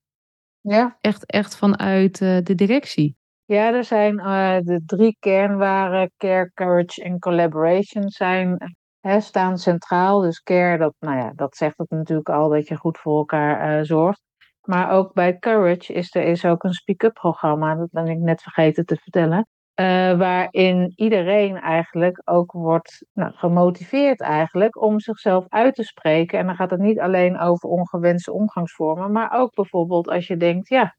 Ja. 0.61 0.97
Echt, 1.01 1.25
echt 1.25 1.55
vanuit 1.55 2.21
uh, 2.21 2.37
de 2.43 2.55
directie. 2.55 3.15
Ja, 3.47 3.73
er 3.73 3.83
zijn 3.83 4.19
uh, 4.19 4.57
de 4.59 4.81
drie 4.85 5.17
kernwaren, 5.19 6.11
care, 6.17 6.51
courage 6.53 7.03
en 7.03 7.19
collaboration, 7.19 8.09
zijn, 8.09 8.75
hè, 8.99 9.19
staan 9.19 9.57
centraal. 9.57 10.21
Dus 10.21 10.41
care, 10.41 10.77
dat, 10.77 10.93
nou 10.99 11.17
ja, 11.17 11.31
dat 11.35 11.55
zegt 11.55 11.77
het 11.77 11.89
natuurlijk 11.89 12.29
al 12.29 12.49
dat 12.49 12.67
je 12.67 12.75
goed 12.75 12.97
voor 12.97 13.17
elkaar 13.17 13.79
uh, 13.79 13.83
zorgt. 13.83 14.21
Maar 14.61 14.91
ook 14.91 15.13
bij 15.13 15.37
Courage 15.37 15.93
is 15.93 16.15
er 16.15 16.23
is 16.23 16.45
ook 16.45 16.63
een 16.63 16.73
speak-up 16.73 17.13
programma, 17.13 17.75
dat 17.75 17.91
ben 17.91 18.07
ik 18.07 18.17
net 18.17 18.41
vergeten 18.41 18.85
te 18.85 18.95
vertellen. 18.95 19.47
Uh, 19.79 20.17
waarin 20.17 20.93
iedereen 20.95 21.57
eigenlijk 21.57 22.21
ook 22.25 22.51
wordt 22.51 23.05
nou, 23.13 23.33
gemotiveerd 23.33 24.21
eigenlijk 24.21 24.81
om 24.81 24.99
zichzelf 24.99 25.45
uit 25.47 25.75
te 25.75 25.83
spreken. 25.83 26.39
En 26.39 26.45
dan 26.45 26.55
gaat 26.55 26.71
het 26.71 26.79
niet 26.79 26.99
alleen 26.99 27.39
over 27.39 27.69
ongewenste 27.69 28.31
omgangsvormen, 28.31 29.11
maar 29.11 29.31
ook 29.31 29.53
bijvoorbeeld 29.53 30.09
als 30.09 30.27
je 30.27 30.37
denkt, 30.37 30.69
ja, 30.69 30.95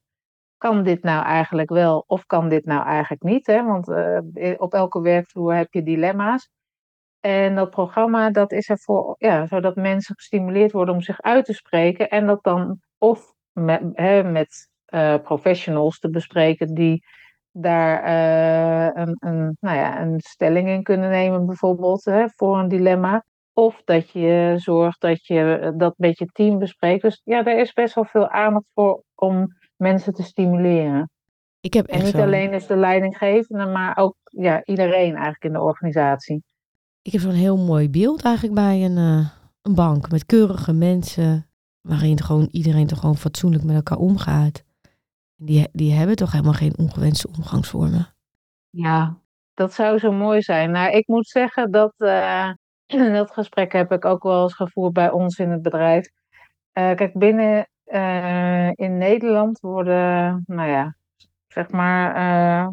kan 0.59 0.83
dit 0.83 1.03
nou 1.03 1.25
eigenlijk 1.25 1.71
wel 1.71 2.05
of 2.07 2.27
kan 2.27 2.49
dit 2.49 2.65
nou 2.65 2.87
eigenlijk 2.87 3.23
niet? 3.23 3.47
Hè? 3.47 3.65
Want 3.65 3.89
uh, 3.89 4.55
op 4.57 4.75
elke 4.75 5.01
werkvloer 5.01 5.55
heb 5.55 5.73
je 5.73 5.83
dilemma's. 5.83 6.51
En 7.21 7.55
dat 7.55 7.71
programma 7.71 8.31
dat 8.31 8.53
is 8.53 8.69
ervoor, 8.69 9.15
ja, 9.19 9.47
zodat 9.47 9.77
mensen 9.77 10.15
gestimuleerd 10.15 10.73
worden 10.73 10.95
om 10.95 11.01
zich 11.01 11.21
uit 11.21 11.45
te 11.45 11.53
spreken. 11.53 12.09
En 12.09 12.27
dat 12.27 12.43
dan 12.43 12.81
of 12.99 13.33
met, 13.53 13.83
hè, 13.93 14.23
met 14.23 14.69
uh, 14.89 15.15
professionals 15.23 15.99
te 15.99 16.11
bespreken 16.11 16.75
die 16.75 17.05
daar 17.53 18.07
uh, 18.09 19.03
een, 19.03 19.17
een, 19.19 19.57
nou 19.61 19.77
ja, 19.77 20.01
een 20.01 20.21
stelling 20.21 20.69
in 20.69 20.83
kunnen 20.83 21.11
nemen, 21.11 21.47
bijvoorbeeld 21.47 22.05
hè, 22.05 22.29
voor 22.37 22.59
een 22.59 22.69
dilemma. 22.69 23.25
Of 23.53 23.83
dat 23.85 24.11
je 24.11 24.55
zorgt 24.57 25.01
dat 25.01 25.27
je 25.27 25.73
dat 25.77 25.95
met 25.97 26.19
je 26.19 26.27
team 26.27 26.59
bespreekt. 26.59 27.03
Dus 27.03 27.21
ja, 27.25 27.43
daar 27.43 27.59
is 27.59 27.73
best 27.73 27.95
wel 27.95 28.05
veel 28.05 28.29
aandacht 28.29 28.67
voor 28.75 29.03
om 29.15 29.58
mensen 29.79 30.13
te 30.13 30.23
stimuleren. 30.23 31.11
Ik 31.61 31.75
heb 31.75 31.87
echt 31.87 31.99
en 31.99 32.05
niet 32.05 32.15
zo... 32.15 32.23
alleen 32.23 32.51
dus 32.51 32.67
de 32.67 32.77
leidinggevende, 32.77 33.67
maar 33.67 33.97
ook 33.97 34.17
ja, 34.23 34.65
iedereen 34.65 35.15
eigenlijk 35.15 35.45
in 35.45 35.53
de 35.53 35.61
organisatie. 35.61 36.43
Ik 37.03 37.13
heb 37.13 37.21
zo'n 37.21 37.31
heel 37.33 37.57
mooi 37.57 37.91
beeld 37.91 38.23
eigenlijk 38.23 38.55
bij 38.55 38.85
een, 38.85 38.97
uh, 38.97 39.29
een 39.63 39.75
bank 39.75 40.11
met 40.11 40.27
keurige 40.27 40.73
mensen, 40.73 41.47
waarin 41.81 42.21
gewoon 42.21 42.49
iedereen 42.51 42.87
toch 42.87 42.99
gewoon 42.99 43.17
fatsoenlijk 43.17 43.65
met 43.65 43.75
elkaar 43.75 43.99
omgaat. 43.99 44.65
Die, 45.37 45.69
die 45.73 45.93
hebben 45.93 46.17
toch 46.17 46.33
helemaal 46.33 46.53
geen 46.53 46.79
ongewenste 46.79 47.29
omgangsvormen. 47.29 48.07
Ja, 48.71 49.19
dat 49.55 49.73
zou 49.73 49.99
zo 49.99 50.13
mooi 50.13 50.43
zijn. 50.43 50.71
Nou, 50.71 50.97
ik 50.97 51.07
moet 51.07 51.29
zeggen 51.29 51.71
dat 51.71 51.95
uh, 51.99 52.53
dat 53.19 53.31
gesprek 53.31 53.73
heb 53.73 53.93
ik 53.93 54.05
ook 54.05 54.23
wel 54.23 54.43
eens 54.43 54.55
gevoerd 54.55 54.93
bij 54.93 55.11
ons 55.11 55.39
in 55.39 55.51
het 55.51 55.63
bedrijf. 55.63 56.09
Uh, 56.79 56.95
kijk, 56.95 57.19
binnen 57.19 57.69
in 58.75 58.99
Nederland 58.99 59.61
worden, 59.61 60.43
nou 60.47 60.69
ja, 60.69 60.97
zeg 61.49 61.71
maar 61.71 62.17
uh, 62.17 62.69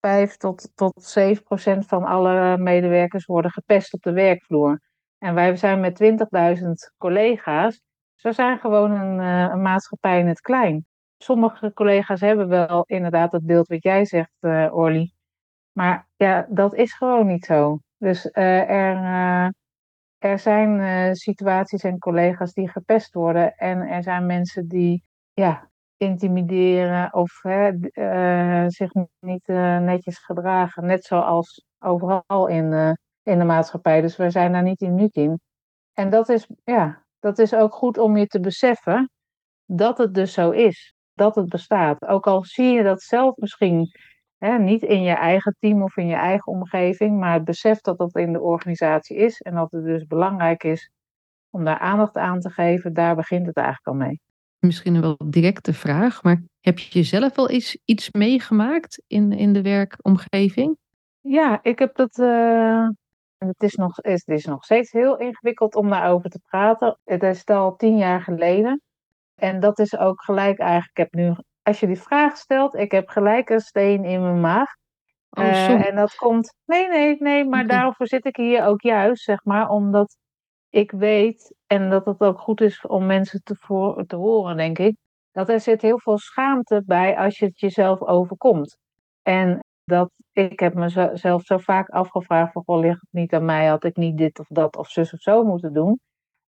5 0.00 0.36
tot, 0.36 0.70
tot 0.74 1.02
7 1.02 1.42
procent 1.42 1.86
van 1.86 2.04
alle 2.04 2.58
medewerkers 2.58 3.24
worden 3.24 3.50
gepest 3.50 3.94
op 3.94 4.02
de 4.02 4.12
werkvloer. 4.12 4.80
En 5.18 5.34
wij 5.34 5.56
zijn 5.56 5.80
met 5.80 6.02
20.000 6.58 6.66
collega's. 6.96 7.80
We 8.16 8.32
zijn 8.32 8.58
gewoon 8.58 8.90
een, 8.90 9.20
uh, 9.20 9.52
een, 9.52 9.62
maatschappij 9.62 10.18
in 10.18 10.26
het 10.26 10.40
klein. 10.40 10.86
Sommige 11.18 11.72
collega's 11.72 12.20
hebben 12.20 12.48
wel 12.48 12.84
inderdaad 12.86 13.32
het 13.32 13.46
beeld 13.46 13.68
wat 13.68 13.82
jij 13.82 14.04
zegt, 14.04 14.32
Orly. 14.70 15.12
Maar 15.72 16.08
ja, 16.16 16.46
dat 16.50 16.74
is 16.74 16.92
gewoon 16.92 17.26
niet 17.26 17.44
zo. 17.44 17.78
Dus 17.96 18.28
er, 18.32 19.52
er 20.18 20.38
zijn 20.38 21.16
situaties 21.16 21.82
en 21.82 21.98
collega's 21.98 22.52
die 22.52 22.68
gepest 22.68 23.14
worden. 23.14 23.56
En 23.56 23.80
er 23.80 24.02
zijn 24.02 24.26
mensen 24.26 24.68
die 24.68 25.02
ja, 25.32 25.70
intimideren 25.96 27.14
of 27.14 27.44
uh, 27.44 28.64
zich 28.66 28.92
niet 29.20 29.48
uh, 29.48 29.78
netjes 29.78 30.18
gedragen. 30.18 30.86
Net 30.86 31.04
zoals 31.04 31.64
overal 31.78 32.46
in, 32.46 32.96
in 33.22 33.38
de 33.38 33.44
maatschappij. 33.44 34.00
Dus 34.00 34.16
we 34.16 34.30
zijn 34.30 34.52
daar 34.52 34.62
niet 34.62 34.80
uniek 34.80 35.14
in. 35.14 35.40
En 35.92 36.10
dat 36.10 36.28
is, 36.28 36.46
ja, 36.64 37.04
dat 37.18 37.38
is 37.38 37.54
ook 37.54 37.74
goed 37.74 37.98
om 37.98 38.16
je 38.16 38.26
te 38.26 38.40
beseffen 38.40 39.10
dat 39.64 39.98
het 39.98 40.14
dus 40.14 40.32
zo 40.32 40.50
is. 40.50 40.94
Dat 41.14 41.34
het 41.34 41.48
bestaat. 41.48 42.06
Ook 42.06 42.26
al 42.26 42.44
zie 42.44 42.72
je 42.72 42.82
dat 42.82 43.02
zelf 43.02 43.36
misschien 43.36 43.90
niet 44.38 44.82
in 44.82 45.02
je 45.02 45.14
eigen 45.14 45.56
team 45.58 45.82
of 45.82 45.96
in 45.96 46.06
je 46.06 46.14
eigen 46.14 46.52
omgeving. 46.52 47.18
Maar 47.18 47.32
het 47.32 47.44
besef 47.44 47.80
dat 47.80 47.98
dat 47.98 48.16
in 48.16 48.32
de 48.32 48.40
organisatie 48.40 49.16
is. 49.16 49.40
En 49.40 49.54
dat 49.54 49.70
het 49.70 49.84
dus 49.84 50.06
belangrijk 50.06 50.64
is 50.64 50.90
om 51.50 51.64
daar 51.64 51.78
aandacht 51.78 52.16
aan 52.16 52.40
te 52.40 52.50
geven. 52.50 52.92
Daar 52.92 53.16
begint 53.16 53.46
het 53.46 53.56
eigenlijk 53.56 53.86
al 53.86 54.06
mee 54.06 54.20
misschien 54.58 54.94
een 54.94 55.00
wel 55.00 55.16
directe 55.24 55.72
vraag, 55.72 56.22
maar 56.22 56.42
heb 56.60 56.78
je 56.78 57.02
zelf 57.02 57.36
wel 57.36 57.48
eens 57.48 57.78
iets 57.84 58.10
meegemaakt 58.10 59.02
in, 59.06 59.32
in 59.32 59.52
de 59.52 59.62
werkomgeving? 59.62 60.76
Ja, 61.20 61.58
ik 61.62 61.78
heb 61.78 61.96
dat. 61.96 62.18
Uh, 62.18 62.88
het, 63.36 63.62
is 63.62 63.74
nog, 63.74 63.96
het 63.96 64.28
is 64.28 64.44
nog 64.44 64.64
steeds 64.64 64.92
heel 64.92 65.18
ingewikkeld 65.18 65.74
om 65.74 65.88
daarover 65.88 66.30
te 66.30 66.40
praten. 66.46 66.98
Het 67.04 67.22
is 67.22 67.44
al 67.44 67.76
tien 67.76 67.96
jaar 67.96 68.20
geleden. 68.20 68.82
En 69.34 69.60
dat 69.60 69.78
is 69.78 69.96
ook 69.96 70.22
gelijk 70.22 70.58
eigenlijk. 70.58 70.98
Ik 70.98 71.04
heb 71.04 71.14
nu, 71.14 71.34
als 71.68 71.80
je 71.80 71.86
die 71.86 72.00
vraag 72.00 72.36
stelt, 72.36 72.74
ik 72.74 72.92
heb 72.92 73.08
gelijk 73.08 73.50
een 73.50 73.60
steen 73.60 74.04
in 74.04 74.22
mijn 74.22 74.40
maag. 74.40 74.74
Oh, 75.30 75.44
uh, 75.44 75.86
en 75.88 75.96
dat 75.96 76.14
komt. 76.14 76.54
Nee, 76.64 76.88
nee, 76.88 77.16
nee, 77.18 77.44
maar 77.44 77.64
okay. 77.64 77.76
daarvoor 77.76 78.06
zit 78.06 78.24
ik 78.24 78.36
hier 78.36 78.64
ook 78.64 78.82
juist, 78.82 79.22
zeg 79.22 79.44
maar, 79.44 79.68
omdat 79.68 80.16
ik 80.70 80.90
weet, 80.90 81.54
en 81.66 81.90
dat 81.90 82.04
het 82.04 82.20
ook 82.20 82.40
goed 82.40 82.60
is 82.60 82.86
om 82.86 83.06
mensen 83.06 83.40
te, 83.42 83.56
voor, 83.58 84.04
te 84.06 84.16
horen, 84.16 84.56
denk 84.56 84.78
ik, 84.78 84.96
dat 85.32 85.48
er 85.48 85.60
zit 85.60 85.82
heel 85.82 86.00
veel 86.00 86.18
schaamte 86.18 86.82
bij 86.86 87.16
als 87.16 87.38
je 87.38 87.44
het 87.44 87.60
jezelf 87.60 88.02
overkomt. 88.02 88.78
En 89.22 89.58
dat 89.84 90.10
ik 90.32 90.60
heb 90.60 90.74
mezelf 90.74 91.42
zo 91.42 91.58
vaak 91.58 91.88
afgevraagd 91.88 92.52
van, 92.52 92.62
goh, 92.64 92.80
ligt 92.80 93.00
het 93.00 93.12
niet 93.12 93.34
aan 93.34 93.44
mij, 93.44 93.66
had 93.66 93.84
ik 93.84 93.96
niet 93.96 94.16
dit 94.16 94.38
of 94.38 94.46
dat 94.46 94.76
of 94.76 94.90
zus 94.90 95.12
of 95.12 95.20
zo 95.20 95.44
moeten 95.44 95.72
doen. 95.72 96.00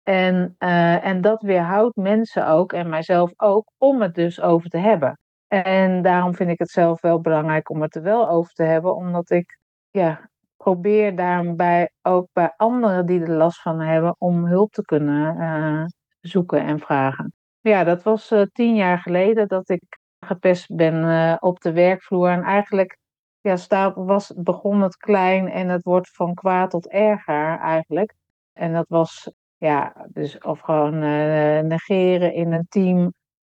En, 0.09 0.57
uh, 0.59 1.05
en 1.05 1.21
dat 1.21 1.43
weerhoudt 1.43 1.97
mensen 1.97 2.47
ook, 2.47 2.73
en 2.73 2.89
mijzelf 2.89 3.33
ook, 3.37 3.73
om 3.79 4.03
het 4.03 4.15
dus 4.15 4.41
over 4.41 4.69
te 4.69 4.79
hebben. 4.79 5.19
En 5.49 6.03
daarom 6.03 6.35
vind 6.35 6.51
ik 6.51 6.59
het 6.59 6.71
zelf 6.71 7.01
wel 7.01 7.21
belangrijk 7.21 7.71
om 7.71 7.83
het 7.83 7.95
er 7.95 8.03
wel 8.03 8.29
over 8.29 8.53
te 8.53 8.63
hebben, 8.63 8.97
omdat 8.97 9.31
ik 9.31 9.59
ja, 9.91 10.31
probeer 10.57 11.17
daarbij 11.17 11.91
ook 12.03 12.29
bij 12.33 12.53
anderen 12.57 13.07
die 13.07 13.21
er 13.21 13.31
last 13.31 13.61
van 13.61 13.81
hebben 13.81 14.15
om 14.19 14.47
hulp 14.47 14.73
te 14.73 14.83
kunnen 14.83 15.37
uh, 15.37 15.85
zoeken 16.21 16.61
en 16.61 16.79
vragen. 16.79 17.33
Ja, 17.61 17.85
dat 17.85 18.03
was 18.03 18.33
uh, 18.33 18.43
tien 18.53 18.75
jaar 18.75 18.99
geleden 18.99 19.49
dat 19.49 19.69
ik 19.69 19.83
gepest 20.27 20.77
ben 20.77 21.37
op 21.41 21.61
de 21.61 21.73
werkvloer. 21.73 22.29
En 22.29 22.43
eigenlijk 22.43 22.99
ja, 23.41 23.57
staat, 23.57 23.95
was, 23.97 24.33
begon 24.37 24.83
het 24.83 24.97
klein 24.97 25.49
en 25.49 25.69
het 25.69 25.83
wordt 25.83 26.11
van 26.11 26.35
kwaad 26.35 26.71
tot 26.71 26.89
erger 26.89 27.59
eigenlijk. 27.59 28.15
En 28.53 28.73
dat 28.73 28.89
was 28.89 29.33
ja, 29.59 30.07
dus 30.09 30.39
of 30.39 30.61
gewoon 30.61 30.99
negeren 31.69 32.35
in 32.35 32.53
een 32.53 32.67
team 32.69 33.13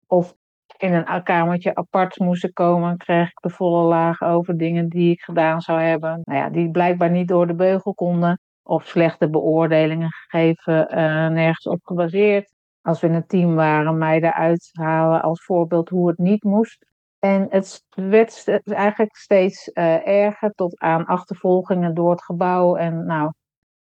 of 0.07 0.35
in 0.83 0.95
een 0.95 1.23
kamertje 1.23 1.75
apart 1.75 2.19
moesten 2.19 2.53
komen, 2.53 2.97
kreeg 2.97 3.29
ik 3.29 3.41
de 3.41 3.51
volle 3.51 3.83
laag 3.83 4.23
over 4.23 4.57
dingen 4.57 4.89
die 4.89 5.11
ik 5.11 5.21
gedaan 5.21 5.61
zou 5.61 5.81
hebben. 5.81 6.21
Nou 6.23 6.39
ja, 6.39 6.51
die 6.51 6.71
blijkbaar 6.71 7.11
niet 7.11 7.29
door 7.29 7.47
de 7.47 7.55
beugel 7.55 7.95
konden. 7.95 8.41
Of 8.63 8.87
slechte 8.87 9.31
beoordelingen 9.31 10.11
gegeven, 10.11 10.87
uh, 10.91 11.29
nergens 11.29 11.67
op 11.67 11.81
gebaseerd. 11.83 12.53
Als 12.83 13.01
we 13.01 13.07
in 13.07 13.15
een 13.15 13.27
team 13.27 13.55
waren, 13.55 13.99
mij 13.99 14.21
eruit 14.21 14.71
halen 14.73 15.23
als 15.23 15.45
voorbeeld 15.45 15.89
hoe 15.89 16.09
het 16.09 16.19
niet 16.19 16.43
moest. 16.43 16.87
En 17.19 17.47
het 17.51 17.85
werd 17.95 18.61
eigenlijk 18.65 19.17
steeds 19.17 19.71
uh, 19.75 20.07
erger 20.07 20.51
tot 20.51 20.81
aan 20.81 21.05
achtervolgingen 21.05 21.95
door 21.95 22.11
het 22.11 22.25
gebouw. 22.25 22.77
En 22.77 23.07
nou, 23.07 23.33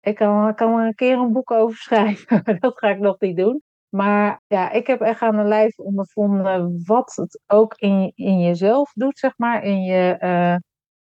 ik 0.03 0.15
kan, 0.15 0.55
kan 0.55 0.79
er 0.79 0.85
een 0.85 0.95
keer 0.95 1.17
een 1.17 1.33
boek 1.33 1.51
over 1.51 1.77
schrijven. 1.87 2.59
dat 2.59 2.77
ga 2.77 2.89
ik 2.89 2.99
nog 2.99 3.19
niet 3.19 3.37
doen. 3.37 3.61
Maar 3.89 4.41
ja, 4.47 4.71
ik 4.71 4.87
heb 4.87 5.01
echt 5.01 5.21
aan 5.21 5.37
de 5.37 5.43
lijf 5.43 5.77
ondervonden 5.79 6.81
wat 6.85 7.15
het 7.15 7.41
ook 7.47 7.75
in, 7.75 8.11
in 8.15 8.39
jezelf 8.39 8.91
doet, 8.93 9.17
zeg 9.17 9.37
maar. 9.37 9.63
In 9.63 9.83
je, 9.83 10.17
uh, 10.19 10.55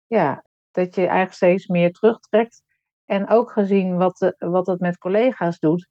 ja, 0.06 0.44
dat 0.70 0.94
je 0.94 1.00
eigenlijk 1.00 1.32
steeds 1.32 1.66
meer 1.66 1.92
terugtrekt. 1.92 2.62
En 3.04 3.28
ook 3.28 3.52
gezien 3.52 3.96
wat, 3.96 4.16
de, 4.16 4.34
wat 4.38 4.66
het 4.66 4.80
met 4.80 4.98
collega's 4.98 5.58
doet. 5.58 5.88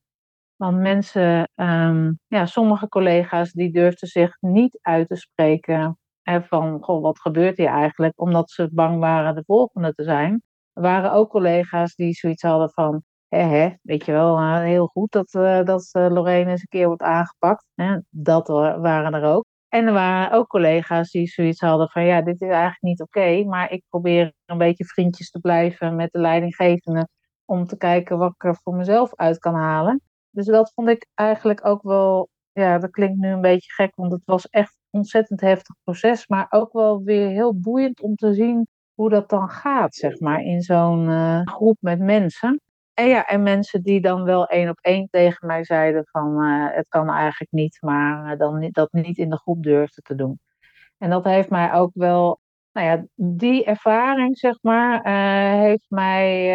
Want 0.55 0.77
mensen, 0.77 1.49
um, 1.55 2.19
ja, 2.27 2.45
sommige 2.45 2.87
collega's 2.87 3.51
die 3.51 3.71
durfden 3.71 4.07
zich 4.07 4.37
niet 4.39 4.79
uit 4.81 5.07
te 5.07 5.15
spreken. 5.15 5.97
Van, 6.23 6.83
goh, 6.83 7.01
wat 7.01 7.19
gebeurt 7.19 7.57
hier 7.57 7.67
eigenlijk? 7.67 8.21
Omdat 8.21 8.51
ze 8.51 8.69
bang 8.71 8.99
waren 8.99 9.35
de 9.35 9.43
volgende 9.45 9.93
te 9.93 10.03
zijn. 10.03 10.41
Er 10.73 10.81
waren 10.81 11.11
ook 11.11 11.29
collega's 11.29 11.95
die 11.95 12.13
zoiets 12.13 12.41
hadden 12.41 12.69
van, 12.71 13.03
Hè, 13.35 13.69
weet 13.81 14.05
je 14.05 14.11
wel, 14.11 14.39
uh, 14.39 14.59
heel 14.59 14.87
goed 14.87 15.11
dat, 15.11 15.33
uh, 15.33 15.63
dat 15.63 15.89
uh, 15.97 16.07
Lorraine 16.09 16.51
eens 16.51 16.61
een 16.61 16.67
keer 16.67 16.87
wordt 16.87 17.01
aangepakt. 17.01 17.65
Hè? 17.75 17.97
Dat 18.09 18.47
waren 18.47 19.13
er 19.13 19.23
ook. 19.23 19.45
En 19.69 19.87
er 19.87 19.93
waren 19.93 20.31
ook 20.31 20.47
collega's 20.47 21.11
die 21.11 21.27
zoiets 21.27 21.59
hadden 21.59 21.89
van 21.89 22.05
ja, 22.05 22.21
dit 22.21 22.41
is 22.41 22.47
eigenlijk 22.49 22.81
niet 22.81 23.01
oké, 23.01 23.43
maar 23.43 23.71
ik 23.71 23.83
probeer 23.89 24.33
een 24.45 24.57
beetje 24.57 24.85
vriendjes 24.85 25.29
te 25.29 25.39
blijven 25.39 25.95
met 25.95 26.11
de 26.11 26.19
leidinggevende 26.19 27.07
om 27.45 27.65
te 27.65 27.77
kijken 27.77 28.17
wat 28.17 28.33
ik 28.33 28.43
er 28.43 28.55
voor 28.63 28.75
mezelf 28.75 29.15
uit 29.15 29.37
kan 29.37 29.55
halen. 29.55 30.01
Dus 30.29 30.45
dat 30.45 30.71
vond 30.73 30.89
ik 30.89 31.07
eigenlijk 31.13 31.65
ook 31.65 31.81
wel, 31.81 32.29
ja, 32.51 32.77
dat 32.77 32.91
klinkt 32.91 33.17
nu 33.17 33.29
een 33.29 33.41
beetje 33.41 33.71
gek, 33.71 33.95
want 33.95 34.11
het 34.11 34.21
was 34.25 34.49
echt 34.49 34.75
een 34.89 34.99
ontzettend 34.99 35.41
heftig 35.41 35.75
proces, 35.83 36.27
maar 36.27 36.47
ook 36.49 36.73
wel 36.73 37.03
weer 37.03 37.29
heel 37.29 37.59
boeiend 37.59 38.01
om 38.01 38.15
te 38.15 38.33
zien 38.33 38.67
hoe 39.01 39.09
dat 39.09 39.29
dan 39.29 39.49
gaat, 39.49 39.95
zeg 39.95 40.19
maar, 40.19 40.41
in 40.41 40.61
zo'n 40.61 41.09
groep 41.47 41.77
met 41.79 41.99
mensen. 41.99 42.61
En 42.93 43.07
ja, 43.07 43.25
en 43.25 43.43
mensen 43.43 43.83
die 43.83 44.01
dan 44.01 44.23
wel 44.23 44.45
één 44.45 44.69
op 44.69 44.79
één 44.81 45.07
tegen 45.09 45.47
mij 45.47 45.63
zeiden 45.63 46.05
van 46.11 46.43
uh, 46.43 46.67
het 46.75 46.87
kan 46.87 47.09
eigenlijk 47.09 47.51
niet, 47.51 47.77
maar 47.79 48.37
dan 48.37 48.69
dat 48.71 48.91
niet 48.91 49.17
in 49.17 49.29
de 49.29 49.37
groep 49.37 49.63
durfde 49.63 50.01
te 50.01 50.15
doen. 50.15 50.39
En 50.97 51.09
dat 51.09 51.23
heeft 51.23 51.49
mij 51.49 51.73
ook 51.73 51.91
wel, 51.93 52.39
nou 52.71 52.87
ja, 52.87 53.05
die 53.15 53.65
ervaring 53.65 54.37
zeg 54.37 54.57
maar, 54.61 55.07
heeft 55.59 55.89
mij 55.89 56.51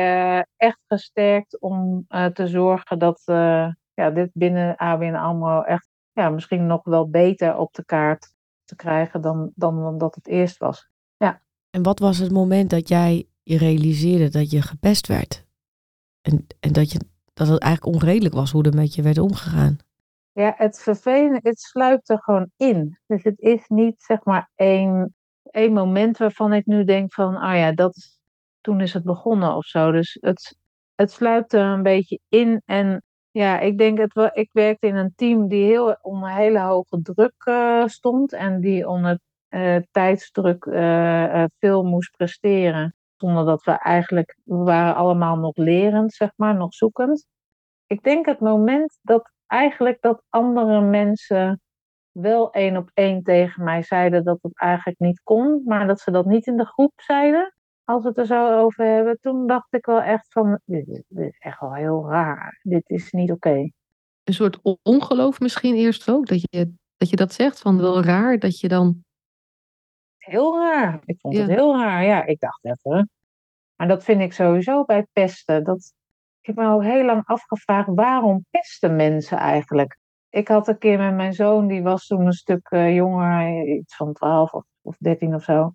echt 0.56 0.80
gesterkt 0.86 1.60
om 1.60 2.06
te 2.32 2.46
zorgen 2.46 2.98
dat 2.98 3.22
ja, 3.94 4.10
dit 4.10 4.30
binnen 4.32 4.76
ABN 4.76 5.14
AMRO 5.14 5.62
echt 5.62 5.88
ja, 6.12 6.30
misschien 6.30 6.66
nog 6.66 6.84
wel 6.84 7.08
beter 7.08 7.56
op 7.56 7.74
de 7.74 7.84
kaart 7.84 8.34
te 8.64 8.76
krijgen 8.76 9.20
dan, 9.20 9.52
dan, 9.54 9.82
dan 9.82 9.98
dat 9.98 10.14
het 10.14 10.26
eerst 10.26 10.58
was. 10.58 10.88
En 11.76 11.82
wat 11.82 11.98
was 11.98 12.18
het 12.18 12.32
moment 12.32 12.70
dat 12.70 12.88
jij 12.88 13.28
je 13.42 13.58
realiseerde 13.58 14.28
dat 14.28 14.50
je 14.50 14.62
gepest 14.62 15.06
werd? 15.06 15.46
en, 16.26 16.46
en 16.60 16.72
dat, 16.72 16.92
je, 16.92 16.98
dat 17.34 17.48
het 17.48 17.60
eigenlijk 17.62 17.94
onredelijk 17.94 18.34
was 18.34 18.50
hoe 18.50 18.64
er 18.64 18.74
met 18.74 18.94
je 18.94 19.02
werd 19.02 19.18
omgegaan. 19.18 19.76
Ja, 20.32 20.54
het 20.56 20.82
vervelende, 20.82 21.40
het 21.42 21.60
sluipt 21.60 22.08
er 22.08 22.22
gewoon 22.22 22.50
in. 22.56 22.98
Dus 23.06 23.22
het 23.22 23.38
is 23.38 23.64
niet 23.66 24.02
zeg 24.02 24.24
maar 24.24 24.50
één, 24.54 25.14
één 25.42 25.72
moment 25.72 26.18
waarvan 26.18 26.52
ik 26.52 26.66
nu 26.66 26.84
denk 26.84 27.12
van, 27.12 27.36
ah 27.36 27.56
ja, 27.56 27.72
dat, 27.72 28.20
toen 28.60 28.80
is 28.80 28.92
het 28.92 29.04
begonnen 29.04 29.56
of 29.56 29.64
zo. 29.64 29.92
Dus 29.92 30.18
het, 30.20 30.56
het 30.94 31.10
sluipt 31.10 31.52
er 31.52 31.64
een 31.64 31.82
beetje 31.82 32.20
in. 32.28 32.62
En 32.64 33.02
ja, 33.30 33.60
ik 33.60 33.78
denk 33.78 33.98
het 33.98 34.12
wel, 34.12 34.30
ik 34.32 34.48
werkte 34.52 34.86
in 34.86 34.96
een 34.96 35.12
team 35.16 35.48
die 35.48 35.64
heel 35.64 35.98
onder 36.02 36.30
hele 36.30 36.60
hoge 36.60 37.02
druk 37.02 37.46
uh, 37.48 37.86
stond 37.86 38.32
en 38.32 38.60
die 38.60 38.88
onder 38.88 39.18
uh, 39.50 39.76
tijdsdruk 39.90 40.64
uh, 40.64 41.44
veel 41.58 41.82
moest 41.84 42.16
presteren. 42.16 42.94
Zonder 43.16 43.44
dat 43.44 43.64
we 43.64 43.70
eigenlijk, 43.70 44.38
we 44.44 44.56
waren 44.56 44.94
allemaal 44.94 45.36
nog 45.36 45.56
lerend, 45.56 46.12
zeg 46.12 46.30
maar, 46.36 46.56
nog 46.56 46.74
zoekend. 46.74 47.26
Ik 47.86 48.02
denk 48.02 48.26
het 48.26 48.40
moment 48.40 48.98
dat 49.02 49.30
eigenlijk 49.46 50.00
dat 50.00 50.22
andere 50.28 50.80
mensen 50.80 51.60
wel 52.10 52.50
één 52.50 52.76
op 52.76 52.90
één 52.94 53.22
tegen 53.22 53.64
mij 53.64 53.82
zeiden 53.82 54.24
dat 54.24 54.38
het 54.42 54.58
eigenlijk 54.58 54.98
niet 54.98 55.20
kon, 55.22 55.62
maar 55.64 55.86
dat 55.86 56.00
ze 56.00 56.10
dat 56.10 56.26
niet 56.26 56.46
in 56.46 56.56
de 56.56 56.66
groep 56.66 56.92
zeiden. 56.96 57.54
Als 57.84 58.02
we 58.02 58.08
het 58.08 58.18
er 58.18 58.26
zo 58.26 58.58
over 58.58 58.84
hebben, 58.84 59.18
toen 59.20 59.46
dacht 59.46 59.74
ik 59.74 59.86
wel 59.86 60.00
echt 60.00 60.32
van, 60.32 60.60
dit, 60.64 61.04
is 61.08 61.38
echt 61.38 61.60
wel 61.60 61.74
heel 61.74 62.08
raar. 62.08 62.60
Dit 62.62 62.90
is 62.90 63.12
niet 63.12 63.30
oké. 63.30 63.70
Een 64.24 64.34
soort 64.34 64.58
ongeloof 64.82 65.40
misschien 65.40 65.74
eerst 65.74 66.10
ook, 66.10 66.26
dat 66.26 67.10
je 67.10 67.16
dat 67.16 67.32
zegt, 67.32 67.60
van 67.60 67.80
wel 67.80 68.02
raar 68.02 68.38
dat 68.38 68.60
je 68.60 68.68
dan... 68.68 69.04
Heel 70.26 70.58
raar. 70.58 71.00
Ik 71.04 71.20
vond 71.20 71.36
het 71.36 71.48
heel 71.48 71.78
raar. 71.78 72.04
Ja, 72.04 72.24
ik 72.24 72.40
dacht 72.40 72.64
even. 72.64 73.10
Maar 73.76 73.88
dat 73.88 74.04
vind 74.04 74.20
ik 74.20 74.32
sowieso 74.32 74.84
bij 74.84 75.06
pesten. 75.12 75.64
Dat, 75.64 75.92
ik 76.40 76.46
heb 76.46 76.56
me 76.56 76.64
al 76.64 76.82
heel 76.82 77.04
lang 77.04 77.22
afgevraagd, 77.26 77.88
waarom 77.94 78.44
pesten 78.50 78.96
mensen 78.96 79.38
eigenlijk? 79.38 79.98
Ik 80.30 80.48
had 80.48 80.68
een 80.68 80.78
keer 80.78 80.98
met 80.98 81.14
mijn 81.14 81.32
zoon, 81.32 81.66
die 81.66 81.82
was 81.82 82.06
toen 82.06 82.26
een 82.26 82.32
stuk 82.32 82.70
uh, 82.70 82.94
jonger, 82.94 83.66
iets 83.66 83.96
van 83.96 84.12
12 84.12 84.52
of, 84.52 84.64
of 84.82 84.96
13 84.98 85.34
of 85.34 85.42
zo. 85.42 85.72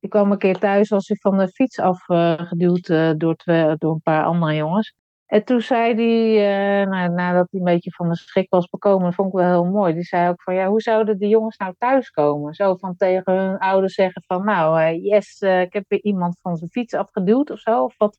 Die 0.00 0.10
kwam 0.10 0.32
een 0.32 0.38
keer 0.38 0.58
thuis, 0.58 0.88
was 0.88 1.08
hij 1.08 1.16
van 1.20 1.38
de 1.38 1.48
fiets 1.48 1.78
afgeduwd 1.78 2.88
uh, 2.88 3.12
door, 3.16 3.36
door 3.78 3.92
een 3.92 4.00
paar 4.02 4.24
andere 4.24 4.54
jongens. 4.54 4.94
En 5.26 5.44
toen 5.44 5.60
zei 5.60 5.94
hij, 5.94 6.82
uh, 6.82 6.88
nou, 6.90 7.10
nadat 7.10 7.46
hij 7.50 7.60
een 7.60 7.66
beetje 7.66 7.90
van 7.90 8.08
de 8.08 8.16
schrik 8.16 8.50
was 8.50 8.68
bekomen, 8.68 9.12
vond 9.12 9.28
ik 9.28 9.34
wel 9.34 9.48
heel 9.50 9.72
mooi. 9.72 9.94
Die 9.94 10.02
zei 10.02 10.28
ook 10.28 10.42
van, 10.42 10.54
ja, 10.54 10.68
hoe 10.68 10.80
zouden 10.80 11.18
die 11.18 11.28
jongens 11.28 11.56
nou 11.56 11.74
thuiskomen? 11.78 12.54
Zo 12.54 12.76
van 12.76 12.96
tegen 12.96 13.32
hun 13.32 13.58
ouders 13.58 13.94
zeggen 13.94 14.22
van, 14.26 14.44
nou, 14.44 14.80
uh, 14.80 15.04
yes, 15.04 15.40
ik 15.40 15.72
heb 15.72 15.84
weer 15.88 16.02
iemand 16.02 16.38
van 16.40 16.56
zijn 16.56 16.70
fiets 16.70 16.94
afgeduwd 16.94 17.50
of 17.50 17.58
zo. 17.58 17.84
Of 17.84 17.94
wat, 17.98 18.18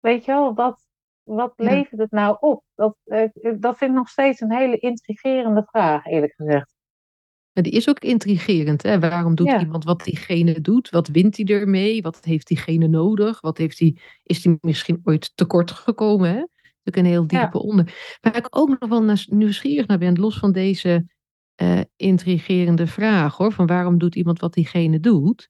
weet 0.00 0.24
je 0.24 0.32
wel, 0.32 0.54
wat, 0.54 0.86
wat 1.22 1.52
levert 1.56 2.00
het 2.00 2.10
nou 2.10 2.36
op? 2.40 2.62
Dat, 2.74 2.96
dat 3.58 3.76
vind 3.76 3.90
ik 3.90 3.96
nog 3.96 4.08
steeds 4.08 4.40
een 4.40 4.52
hele 4.52 4.78
intrigerende 4.78 5.62
vraag, 5.66 6.04
eerlijk 6.04 6.34
gezegd. 6.34 6.73
Ja, 7.54 7.62
die 7.62 7.72
is 7.72 7.88
ook 7.88 7.98
intrigerend. 7.98 8.82
Hè? 8.82 8.98
Waarom 9.00 9.34
doet 9.34 9.46
Ja. 9.46 9.60
iemand 9.60 9.84
wat 9.84 10.04
diegene 10.04 10.60
doet? 10.60 10.90
Wat 10.90 11.08
wint 11.08 11.36
hij 11.36 11.46
ermee? 11.46 12.02
Wat 12.02 12.24
heeft 12.24 12.46
diegene 12.46 12.86
nodig? 12.88 13.40
Wat 13.40 13.58
heeft 13.58 13.78
hij, 13.78 13.96
is 14.22 14.44
hij 14.44 14.58
misschien 14.60 15.00
ooit 15.04 15.32
tekort 15.34 15.70
gekomen? 15.70 16.28
Hè? 16.28 16.34
Natuurlijk 16.34 16.96
een 16.96 17.04
heel 17.04 17.26
diepe 17.26 17.62
onder. 17.62 18.18
Waar 18.20 18.36
ik 18.36 18.46
ook 18.50 18.76
nog 18.80 18.88
wel 18.90 19.16
nieuwsgierig 19.28 19.86
naar 19.86 19.98
ben, 19.98 20.14
los 20.20 20.38
van 20.38 20.52
deze 20.52 21.06
eh, 21.54 21.80
intrigerende 21.96 22.86
vraag 22.86 23.36
hoor, 23.36 23.52
van 23.52 23.66
waarom 23.66 23.98
doet 23.98 24.14
iemand 24.14 24.40
wat 24.40 24.54
diegene 24.54 25.00
doet, 25.00 25.48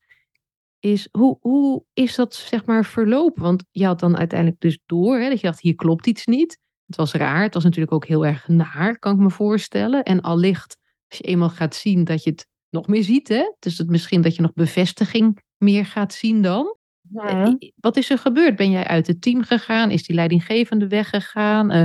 is 0.78 1.08
hoe, 1.11 1.37
hoe 1.40 1.84
is 1.92 2.14
dat 2.14 2.34
zeg 2.34 2.64
maar 2.64 2.84
verlopen? 2.84 3.42
Want 3.42 3.64
je 3.70 3.84
had 3.84 4.00
dan 4.00 4.16
uiteindelijk 4.16 4.61
dus 4.61 4.78
door 4.87 5.18
hè, 5.18 5.28
dat 5.28 5.40
je 5.40 5.46
dacht, 5.46 5.61
hier 5.61 5.75
klopt 5.75 6.06
iets 6.06 6.26
niet. 6.26 6.58
Het 6.87 6.96
was 6.96 7.12
raar, 7.12 7.42
het 7.42 7.54
was 7.54 7.64
natuurlijk 7.64 7.92
ook 7.94 8.06
heel 8.06 8.26
erg 8.26 8.49
naar, 8.49 8.99
kan 8.99 9.14
ik 9.14 9.20
me 9.20 9.30
voorstellen. 9.30 10.02
En 10.02 10.20
allicht, 10.20 10.76
als 11.14 11.23
je 11.26 11.33
eenmaal 11.33 11.50
gaat 11.50 11.75
zien 11.75 12.04
dat 12.04 12.23
je 12.25 12.30
het 12.30 12.47
nog 12.71 12.86
meer 12.86 13.02
ziet, 13.02 13.28
hè? 13.28 13.52
dus 13.58 13.78
het 13.78 13.89
misschien 13.89 14.21
dat 14.21 14.36
je 14.36 14.43
nog 14.43 14.52
bevestiging 14.52 15.43
meer 15.58 15.86
gaat 15.86 16.12
zien 16.12 16.43
dan. 16.43 16.76
Eh, 17.15 17.49
Wat 17.76 17.97
is 17.97 18.10
er 18.10 18.19
gebeurd? 18.19 18.56
Ben 18.56 18.71
jij 18.71 18.86
uit 18.86 19.06
het 19.06 19.23
team 19.23 19.43
gegaan? 19.43 19.91
Is 19.91 20.02
die 20.02 20.17
leidinggevende 20.17 20.89
weggegaan? 20.89 21.71
Eh, 21.71 21.84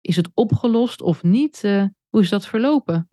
is 0.00 0.16
het 0.16 0.30
opgelost 0.34 1.02
of 1.02 1.22
niet? 1.22 1.64
Eh, 1.64 1.84
hoe 2.08 2.20
is 2.20 2.28
dat 2.28 2.46
verlopen? 2.46 3.10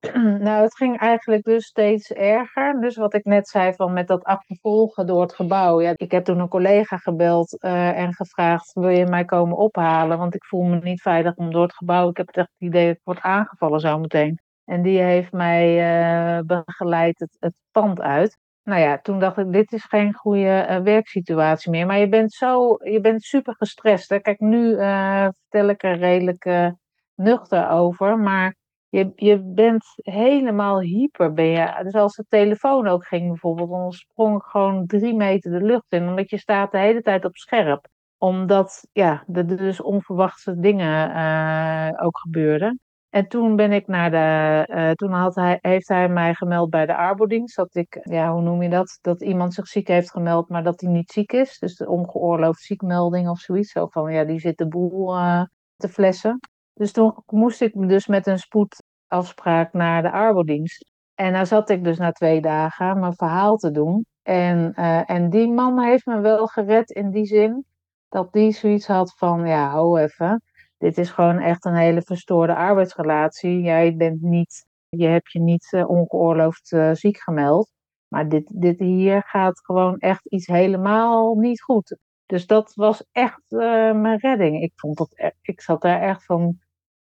Nou, 0.46 0.62
het 0.62 0.76
ging 0.76 0.98
eigenlijk 0.98 1.44
dus 1.44 1.66
steeds 1.66 2.10
erger. 2.10 2.80
Dus 2.80 2.96
wat 2.96 3.14
ik 3.14 3.24
net 3.24 3.48
zei 3.48 3.72
van 3.74 3.92
met 3.92 4.06
dat 4.06 4.24
achtervolgen 4.24 5.06
door 5.06 5.20
het 5.20 5.34
gebouw. 5.34 5.80
Ja, 5.80 5.92
ik 5.96 6.10
heb 6.10 6.24
toen 6.24 6.38
een 6.38 6.48
collega 6.48 6.96
gebeld 6.96 7.58
en 7.60 8.14
gevraagd, 8.14 8.72
wil 8.72 8.88
je 8.88 9.06
mij 9.06 9.24
komen 9.24 9.56
ophalen? 9.56 10.18
Want 10.18 10.34
ik 10.34 10.44
voel 10.44 10.62
me 10.62 10.78
niet 10.78 11.02
veilig 11.02 11.34
om 11.34 11.50
door 11.50 11.62
het 11.62 11.74
gebouw. 11.74 12.08
Ik 12.08 12.16
heb 12.16 12.26
het 12.26 12.36
echt 12.36 12.50
het 12.58 12.68
idee 12.68 12.86
dat 12.86 12.96
ik 12.96 13.00
word 13.04 13.20
aangevallen 13.20 13.80
zo 13.80 13.98
meteen. 13.98 14.41
En 14.64 14.82
die 14.82 14.98
heeft 15.00 15.32
mij 15.32 15.80
eh, 15.80 16.40
begeleid 16.44 17.18
het, 17.18 17.36
het 17.40 17.54
pand 17.70 18.00
uit. 18.00 18.38
Nou 18.62 18.80
ja, 18.80 18.98
toen 18.98 19.18
dacht 19.18 19.38
ik, 19.38 19.52
dit 19.52 19.72
is 19.72 19.84
geen 19.84 20.14
goede 20.14 20.48
eh, 20.48 20.80
werksituatie 20.80 21.70
meer. 21.70 21.86
Maar 21.86 21.98
je 21.98 22.08
bent 22.08 22.32
zo, 22.32 22.76
je 22.78 23.00
bent 23.00 23.22
super 23.22 23.54
gestrest. 23.54 24.08
Hè? 24.08 24.20
Kijk, 24.20 24.40
nu 24.40 24.76
eh, 24.76 25.28
vertel 25.40 25.68
ik 25.68 25.82
er 25.82 25.96
redelijk 25.96 26.72
nuchter 27.14 27.68
over. 27.68 28.18
Maar 28.18 28.56
je, 28.88 29.12
je 29.14 29.42
bent 29.42 29.84
helemaal 29.96 30.80
hyper. 30.80 31.32
Ben 31.32 31.46
je. 31.46 31.80
Dus 31.82 31.94
als 31.94 32.16
de 32.16 32.24
telefoon 32.28 32.86
ook 32.86 33.06
ging 33.06 33.28
bijvoorbeeld, 33.28 33.70
dan 33.70 33.92
sprong 33.92 34.36
ik 34.36 34.44
gewoon 34.44 34.86
drie 34.86 35.14
meter 35.14 35.50
de 35.50 35.64
lucht 35.66 35.86
in. 35.92 36.08
Omdat 36.08 36.30
je 36.30 36.38
staat 36.38 36.72
de 36.72 36.78
hele 36.78 37.02
tijd 37.02 37.24
op 37.24 37.36
scherp. 37.36 37.88
Omdat 38.18 38.88
ja, 38.92 39.24
er 39.32 39.46
dus 39.56 39.80
onverwachte 39.80 40.58
dingen 40.60 41.98
ook 41.98 42.18
gebeurden. 42.18 42.80
En 43.12 43.28
toen 43.28 43.56
ben 43.56 43.72
ik 43.72 43.86
naar 43.86 44.10
de. 44.10 44.64
eh, 44.72 44.90
toen 44.90 45.12
had 45.12 45.34
hij, 45.34 45.58
heeft 45.60 45.88
hij 45.88 46.08
mij 46.08 46.34
gemeld 46.34 46.70
bij 46.70 46.86
de 46.86 46.96
arbodienst. 46.96 47.56
Dat 47.56 47.74
ik, 47.74 48.00
ja, 48.02 48.32
hoe 48.32 48.42
noem 48.42 48.62
je 48.62 48.68
dat? 48.68 48.98
Dat 49.00 49.22
iemand 49.22 49.54
zich 49.54 49.66
ziek 49.66 49.88
heeft 49.88 50.10
gemeld, 50.10 50.48
maar 50.48 50.62
dat 50.62 50.80
hij 50.80 50.90
niet 50.90 51.10
ziek 51.12 51.32
is. 51.32 51.58
Dus 51.58 51.76
de 51.76 51.88
ongeoorloofd 51.88 52.60
ziekmelding 52.62 53.28
of 53.28 53.38
zoiets. 53.38 53.70
Zo 53.72 53.86
van 53.86 54.12
ja, 54.12 54.24
die 54.24 54.40
zit 54.40 54.58
de 54.58 54.68
boel 54.68 55.14
eh, 55.16 55.42
te 55.76 55.88
flessen. 55.88 56.38
Dus 56.74 56.92
toen 56.92 57.22
moest 57.26 57.60
ik 57.60 57.88
dus 57.88 58.06
met 58.06 58.26
een 58.26 58.38
spoedafspraak 58.38 59.72
naar 59.72 60.02
de 60.02 60.10
arbodienst. 60.12 60.90
En 61.14 61.32
daar 61.32 61.46
zat 61.46 61.70
ik 61.70 61.84
dus 61.84 61.98
na 61.98 62.12
twee 62.12 62.40
dagen 62.40 63.00
mijn 63.00 63.14
verhaal 63.14 63.56
te 63.56 63.70
doen. 63.70 64.06
En, 64.22 64.72
eh, 64.74 65.10
en 65.10 65.30
die 65.30 65.52
man 65.52 65.80
heeft 65.82 66.06
me 66.06 66.20
wel 66.20 66.46
gered 66.46 66.90
in 66.90 67.10
die 67.10 67.26
zin 67.26 67.64
dat 68.08 68.32
die 68.32 68.52
zoiets 68.52 68.86
had 68.86 69.14
van, 69.16 69.46
ja, 69.46 69.68
hou 69.68 70.00
even. 70.00 70.42
Dit 70.82 70.98
is 70.98 71.10
gewoon 71.10 71.38
echt 71.38 71.64
een 71.64 71.74
hele 71.74 72.02
verstoorde 72.02 72.54
arbeidsrelatie. 72.54 73.60
Jij 73.60 73.96
bent 73.96 74.22
niet, 74.22 74.66
je 74.88 75.06
hebt 75.06 75.32
je 75.32 75.40
niet 75.40 75.72
eh, 75.72 75.88
ongeoorloofd 75.88 76.72
eh, 76.72 76.92
ziek 76.92 77.18
gemeld. 77.18 77.70
Maar 78.08 78.28
dit, 78.28 78.60
dit 78.60 78.78
hier 78.78 79.22
gaat 79.22 79.60
gewoon 79.64 79.98
echt 79.98 80.26
iets 80.26 80.46
helemaal 80.46 81.34
niet 81.34 81.62
goed. 81.62 81.96
Dus 82.26 82.46
dat 82.46 82.74
was 82.74 83.04
echt 83.12 83.42
eh, 83.48 83.92
mijn 83.92 84.18
redding. 84.18 84.62
Ik, 84.62 84.72
vond 84.74 84.96
dat, 84.96 85.12
e- 85.14 85.30
ik 85.42 85.60
zat 85.60 85.82
daar 85.82 86.00
echt 86.00 86.24
van, 86.24 86.58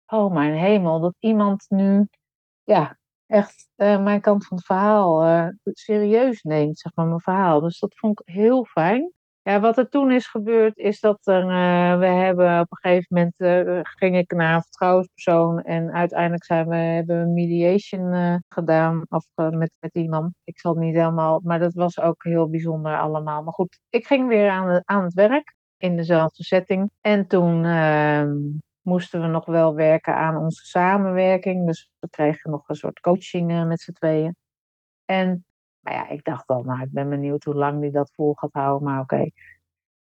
oh 0.07 0.33
mijn 0.33 0.55
hemel, 0.55 1.01
dat 1.01 1.15
iemand 1.19 1.65
nu, 1.69 2.09
ja, 2.65 2.99
echt 3.27 3.69
mijn 3.77 4.21
kant 4.21 4.47
van 4.47 4.57
het 4.57 4.67
verhaal 4.67 5.25
serieus 5.65 6.43
neemt, 6.43 6.79
zeg 6.79 6.95
maar, 6.95 7.07
mijn 7.07 7.21
verhaal. 7.21 7.61
Dus 7.61 7.79
dat 7.79 7.99
vond 7.99 8.21
ik 8.21 8.35
heel 8.35 8.65
fijn. 8.65 9.13
Ja, 9.47 9.61
wat 9.61 9.79
er 9.79 9.89
toen 9.89 10.11
is 10.11 10.27
gebeurd, 10.27 10.77
is 10.77 11.01
dat 11.01 11.27
er, 11.27 11.43
eh, 11.43 11.99
we 11.99 12.07
hebben 12.07 12.61
op 12.61 12.67
een 12.71 12.77
gegeven 12.77 13.07
moment, 13.09 13.41
eh, 13.41 13.81
ging 13.83 14.17
ik 14.17 14.33
naar 14.33 14.55
een 14.55 14.63
vertrouwenspersoon 14.63 15.63
en 15.63 15.93
uiteindelijk 15.93 16.45
zijn 16.45 16.69
we, 16.69 16.77
hebben 16.77 17.33
mediation 17.33 18.13
eh, 18.13 18.37
gedaan 18.49 19.03
of, 19.09 19.27
met, 19.35 19.71
met 19.81 19.95
iemand. 19.95 20.35
Ik 20.45 20.59
zal 20.59 20.75
het 20.75 20.81
niet 20.81 20.95
helemaal, 20.95 21.41
maar 21.45 21.59
dat 21.59 21.75
was 21.75 22.01
ook 22.01 22.25
heel 22.25 22.49
bijzonder 22.51 22.99
allemaal. 22.99 23.43
Maar 23.43 23.53
goed, 23.53 23.81
ik 23.91 24.07
ging 24.07 24.29
weer 24.29 24.51
aan, 24.51 24.83
aan 24.85 25.05
het 25.05 25.15
werk 25.15 25.55
in 25.77 25.97
dezelfde 25.97 26.45
setting. 26.45 26.91
En 27.01 27.27
toen 27.27 27.65
ehm, 27.65 28.37
moesten 28.83 29.21
we 29.21 29.27
nog 29.27 29.45
wel 29.45 29.75
werken 29.75 30.15
aan 30.17 30.37
onze 30.37 30.65
samenwerking. 30.65 31.67
Dus 31.67 31.91
we 31.99 32.09
kregen 32.11 32.51
nog 32.51 32.69
een 32.69 32.75
soort 32.75 33.01
coaching 33.01 33.67
met 33.67 33.81
z'n 33.81 33.93
tweeën. 33.93 34.37
En 35.05 35.46
maar 35.87 35.95
ja, 35.95 36.09
ik 36.09 36.25
dacht 36.25 36.49
al, 36.49 36.63
nou, 36.63 36.83
ik 36.83 36.93
ben 36.93 37.09
benieuwd 37.09 37.45
hoe 37.45 37.55
lang 37.55 37.81
die 37.81 37.91
dat 37.91 38.13
vol 38.15 38.35
gaat 38.35 38.53
houden, 38.53 38.89
maar 38.89 39.01
oké. 39.01 39.31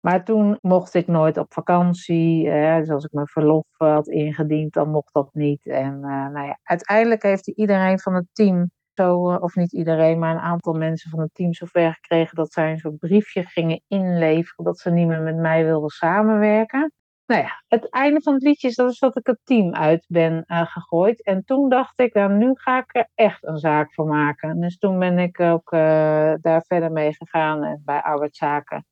Maar 0.00 0.24
toen 0.24 0.58
mocht 0.60 0.94
ik 0.94 1.06
nooit 1.06 1.36
op 1.38 1.52
vakantie. 1.52 2.50
eh, 2.50 2.76
dus 2.78 2.90
als 2.90 3.04
ik 3.04 3.12
mijn 3.12 3.26
verlof 3.26 3.64
had 3.76 4.08
ingediend, 4.08 4.72
dan 4.72 4.90
mocht 4.90 5.12
dat 5.14 5.28
niet. 5.32 5.66
En 5.66 5.94
eh, 6.04 6.28
nou 6.28 6.46
ja, 6.46 6.58
uiteindelijk 6.62 7.22
heeft 7.22 7.48
iedereen 7.48 7.98
van 8.00 8.14
het 8.14 8.26
team, 8.32 8.70
zo, 8.94 9.30
eh, 9.30 9.42
of 9.42 9.54
niet 9.54 9.72
iedereen, 9.72 10.18
maar 10.18 10.34
een 10.34 10.40
aantal 10.40 10.72
mensen 10.74 11.10
van 11.10 11.20
het 11.20 11.34
team 11.34 11.52
zover 11.54 11.92
gekregen 11.94 12.36
dat 12.36 12.52
zij 12.52 12.70
een 12.70 12.78
soort 12.78 12.98
briefje 12.98 13.44
gingen 13.44 13.82
inleveren 13.88 14.64
dat 14.64 14.78
ze 14.78 14.90
niet 14.90 15.06
meer 15.08 15.22
met 15.22 15.36
mij 15.36 15.64
wilden 15.64 15.90
samenwerken. 15.90 16.92
Nou 17.26 17.42
ja, 17.42 17.62
het 17.68 17.90
einde 17.90 18.22
van 18.22 18.34
het 18.34 18.42
liedje 18.42 18.68
is 18.68 18.74
dat, 18.74 19.16
ik 19.16 19.26
het 19.26 19.38
team 19.44 19.74
uit 19.74 20.04
ben 20.08 20.44
eh, 20.46 20.66
gegooid. 20.66 21.22
En 21.22 21.44
toen 21.44 21.68
dacht 21.68 22.00
ik, 22.00 22.14
nou, 22.14 22.32
nu 22.32 22.50
ga 22.54 22.78
ik 22.78 22.96
er 22.96 23.08
echt 23.14 23.46
een 23.46 23.58
zaak 23.58 23.94
van 23.94 24.06
maken. 24.06 24.60
Dus 24.60 24.78
toen 24.78 24.98
ben 24.98 25.18
ik 25.18 25.40
ook 25.40 25.72
eh, 25.72 26.34
daar 26.40 26.64
verder 26.66 26.92
mee 26.92 27.14
gegaan 27.14 27.64
en 27.64 27.82
bij 27.84 28.02
arbeidszaken 28.02 28.86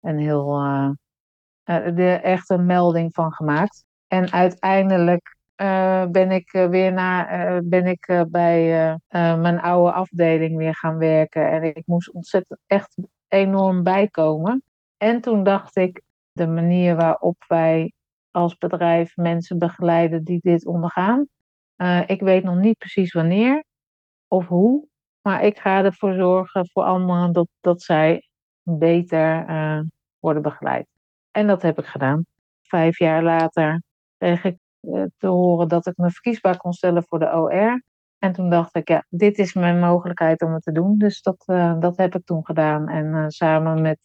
een 0.00 0.18
heel, 0.18 0.54
eh, 0.54 0.90
er 1.98 2.22
echt 2.22 2.50
een 2.50 2.66
melding 2.66 3.14
van 3.14 3.32
gemaakt. 3.32 3.84
En 4.06 4.32
uiteindelijk 4.32 5.36
ben 6.10 6.30
ik 6.30 6.50
weer 6.52 6.92
naar, 6.92 7.60
ben 7.64 7.86
ik 7.86 8.24
bij 8.28 8.98
mijn 9.10 9.60
oude 9.60 9.92
afdeling 9.92 10.56
weer 10.56 10.74
gaan 10.74 10.98
werken. 10.98 11.50
En 11.50 11.62
ik 11.62 11.82
moest 11.86 12.12
ontzettend 12.12 12.60
echt 12.66 12.96
enorm 13.28 13.82
bijkomen. 13.82 14.62
En 14.96 15.20
toen 15.20 15.42
dacht 15.42 15.76
ik, 15.76 16.02
de 16.36 16.46
manier 16.46 16.96
waarop 16.96 17.44
wij 17.48 17.92
als 18.30 18.56
bedrijf 18.56 19.16
mensen 19.16 19.58
begeleiden 19.58 20.24
die 20.24 20.38
dit 20.42 20.66
ondergaan. 20.66 21.26
ik 22.06 22.20
weet 22.20 22.44
nog 22.44 22.56
niet 22.56 22.78
precies 22.78 23.12
wanneer 23.12 23.64
of 24.28 24.46
hoe, 24.46 24.86
maar 25.20 25.44
ik 25.44 25.58
ga 25.58 25.84
ervoor 25.84 26.14
zorgen 26.14 26.68
voor 26.68 26.82
anderen 26.82 27.32
dat, 27.32 27.48
dat 27.60 27.82
zij 27.82 28.28
beter 28.62 29.48
uh, 29.48 29.80
worden 30.18 30.42
begeleid. 30.42 30.86
En 31.30 31.46
dat 31.46 31.62
heb 31.62 31.78
ik 31.78 31.86
gedaan. 31.86 32.24
Vijf 32.62 32.98
jaar 32.98 33.22
later 33.22 33.82
kreeg 34.18 34.44
ik 34.44 34.58
uh, 34.80 35.02
te 35.16 35.26
horen 35.26 35.68
dat 35.68 35.86
ik 35.86 35.96
me 35.96 36.10
verkiesbaar 36.10 36.56
kon 36.56 36.72
stellen 36.72 37.04
voor 37.04 37.18
de 37.18 37.32
OR. 37.32 37.82
En 38.18 38.32
toen 38.32 38.50
dacht 38.50 38.76
ik, 38.76 38.88
ja, 38.88 39.04
dit 39.08 39.38
is 39.38 39.54
mijn 39.54 39.78
mogelijkheid 39.80 40.42
om 40.42 40.52
het 40.52 40.62
te 40.62 40.72
doen. 40.72 40.98
Dus 40.98 41.22
dat, 41.22 41.44
dat 41.80 41.96
heb 41.96 42.14
ik 42.14 42.24
toen 42.24 42.44
gedaan. 42.44 42.88
En 42.88 43.30
samen 43.30 43.82
met 43.82 43.98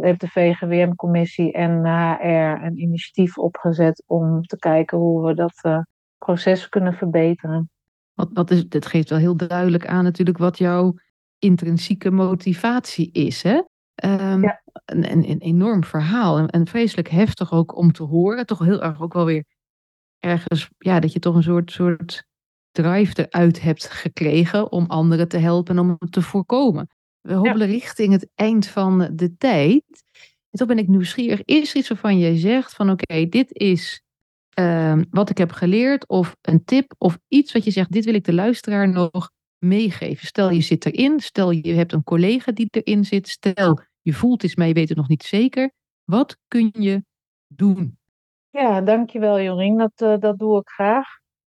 heeft 0.00 0.20
de 0.20 0.28
VGWM-commissie 0.28 1.52
en 1.52 1.86
HR 1.86 2.64
een 2.64 2.80
initiatief 2.80 3.38
opgezet 3.38 4.02
om 4.06 4.42
te 4.42 4.56
kijken 4.56 4.98
hoe 4.98 5.26
we 5.26 5.34
dat 5.34 5.84
proces 6.18 6.68
kunnen 6.68 6.94
verbeteren. 6.94 7.70
Wat, 8.14 8.30
wat 8.32 8.50
is, 8.50 8.68
dat 8.68 8.86
geeft 8.86 9.10
wel 9.10 9.18
heel 9.18 9.36
duidelijk 9.36 9.86
aan 9.86 10.04
natuurlijk 10.04 10.38
wat 10.38 10.58
jouw 10.58 10.94
intrinsieke 11.38 12.10
motivatie 12.10 13.10
is. 13.12 13.42
Hè? 13.42 13.62
Um, 14.04 14.42
ja. 14.42 14.62
een, 14.84 15.10
een, 15.10 15.30
een, 15.30 15.40
enorm 15.40 15.84
verhaal 15.84 16.38
en, 16.38 16.48
en, 16.48 16.66
vreselijk 16.66 17.08
heftig 17.08 17.52
ook 17.52 17.76
om 17.76 17.92
te 17.92 18.02
horen. 18.02 18.46
Toch 18.46 18.58
heel 18.58 18.82
erg 18.82 19.00
ook 19.00 19.12
wel 19.12 19.24
weer 19.24 19.44
ergens, 20.18 20.68
ja, 20.78 21.00
dat 21.00 21.12
je 21.12 21.18
toch 21.18 21.34
een 21.34 21.42
soort, 21.42 21.72
soort 21.72 22.24
drive 22.70 23.28
eruit 23.28 23.62
hebt 23.62 23.84
gekregen 23.84 24.72
om 24.72 24.86
anderen 24.86 25.28
te 25.28 25.38
helpen 25.38 25.76
en 25.76 25.82
om 25.82 25.96
het 25.98 26.12
te 26.12 26.22
voorkomen. 26.22 26.88
We 27.26 27.34
hobbelen 27.34 27.66
richting 27.66 28.12
het 28.12 28.28
eind 28.34 28.66
van 28.66 29.10
de 29.12 29.36
tijd. 29.36 29.84
En 30.50 30.58
toch 30.58 30.68
ben 30.68 30.78
ik 30.78 30.88
nieuwsgierig. 30.88 31.42
Is 31.44 31.70
er 31.70 31.76
iets 31.76 31.88
waarvan 31.88 32.18
jij 32.18 32.36
zegt 32.36 32.74
van 32.74 32.90
oké, 32.90 33.28
dit 33.28 33.52
is 33.52 34.04
Ehm, 34.54 35.04
wat 35.10 35.30
ik 35.30 35.38
heb 35.38 35.52
geleerd 35.52 36.08
of 36.08 36.36
een 36.40 36.64
tip 36.64 36.94
of 36.98 37.18
iets 37.28 37.52
wat 37.52 37.64
je 37.64 37.70
zegt, 37.70 37.92
dit 37.92 38.04
wil 38.04 38.14
ik 38.14 38.24
de 38.24 38.32
luisteraar 38.32 38.88
nog 38.88 39.30
meegeven. 39.58 40.26
Stel 40.26 40.50
je 40.50 40.60
zit 40.60 40.86
erin, 40.86 41.20
stel 41.20 41.50
je 41.50 41.74
hebt 41.74 41.92
een 41.92 42.04
collega 42.04 42.52
die 42.52 42.68
erin 42.70 43.04
zit, 43.04 43.28
stel 43.28 43.80
je 44.00 44.12
voelt 44.12 44.42
iets, 44.42 44.56
maar 44.56 44.66
je 44.66 44.72
weet 44.72 44.88
het 44.88 44.96
nog 44.96 45.08
niet 45.08 45.22
zeker. 45.22 45.72
Wat 46.04 46.38
kun 46.48 46.74
je 46.78 47.04
doen? 47.46 47.98
Ja, 48.50 48.80
dankjewel 48.80 49.40
Jorien, 49.40 49.76
dat, 49.78 50.00
uh, 50.02 50.18
dat 50.18 50.38
doe 50.38 50.58
ik 50.58 50.68
graag. 50.68 51.06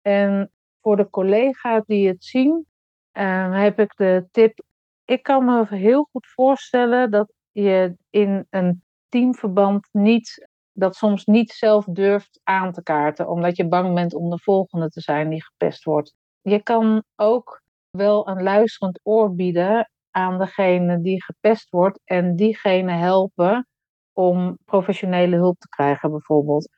En 0.02 0.52
voor 0.80 0.96
de 0.96 1.10
collega's 1.10 1.82
die 1.86 2.08
het 2.08 2.24
zien, 2.24 2.66
uh, 3.12 3.60
heb 3.60 3.78
ik 3.80 3.96
de 3.96 4.26
tip. 4.30 4.64
Ik 5.08 5.22
kan 5.22 5.44
me 5.44 5.66
heel 5.68 6.08
goed 6.10 6.26
voorstellen 6.26 7.10
dat 7.10 7.32
je 7.52 7.96
in 8.10 8.46
een 8.50 8.82
teamverband 9.08 9.88
niet 9.92 10.48
dat 10.72 10.96
soms 10.96 11.24
niet 11.24 11.50
zelf 11.50 11.84
durft 11.84 12.40
aan 12.44 12.72
te 12.72 12.82
kaarten, 12.82 13.28
omdat 13.28 13.56
je 13.56 13.68
bang 13.68 13.94
bent 13.94 14.14
om 14.14 14.30
de 14.30 14.38
volgende 14.38 14.88
te 14.88 15.00
zijn 15.00 15.28
die 15.28 15.44
gepest 15.44 15.84
wordt. 15.84 16.14
Je 16.40 16.62
kan 16.62 17.02
ook 17.16 17.62
wel 17.90 18.28
een 18.28 18.42
luisterend 18.42 19.00
oor 19.02 19.34
bieden 19.34 19.90
aan 20.10 20.38
degene 20.38 21.00
die 21.00 21.24
gepest 21.24 21.70
wordt 21.70 22.00
en 22.04 22.36
diegene 22.36 22.92
helpen 22.92 23.66
om 24.12 24.58
professionele 24.64 25.36
hulp 25.36 25.58
te 25.58 25.68
krijgen, 25.68 26.10
bijvoorbeeld. 26.10 26.68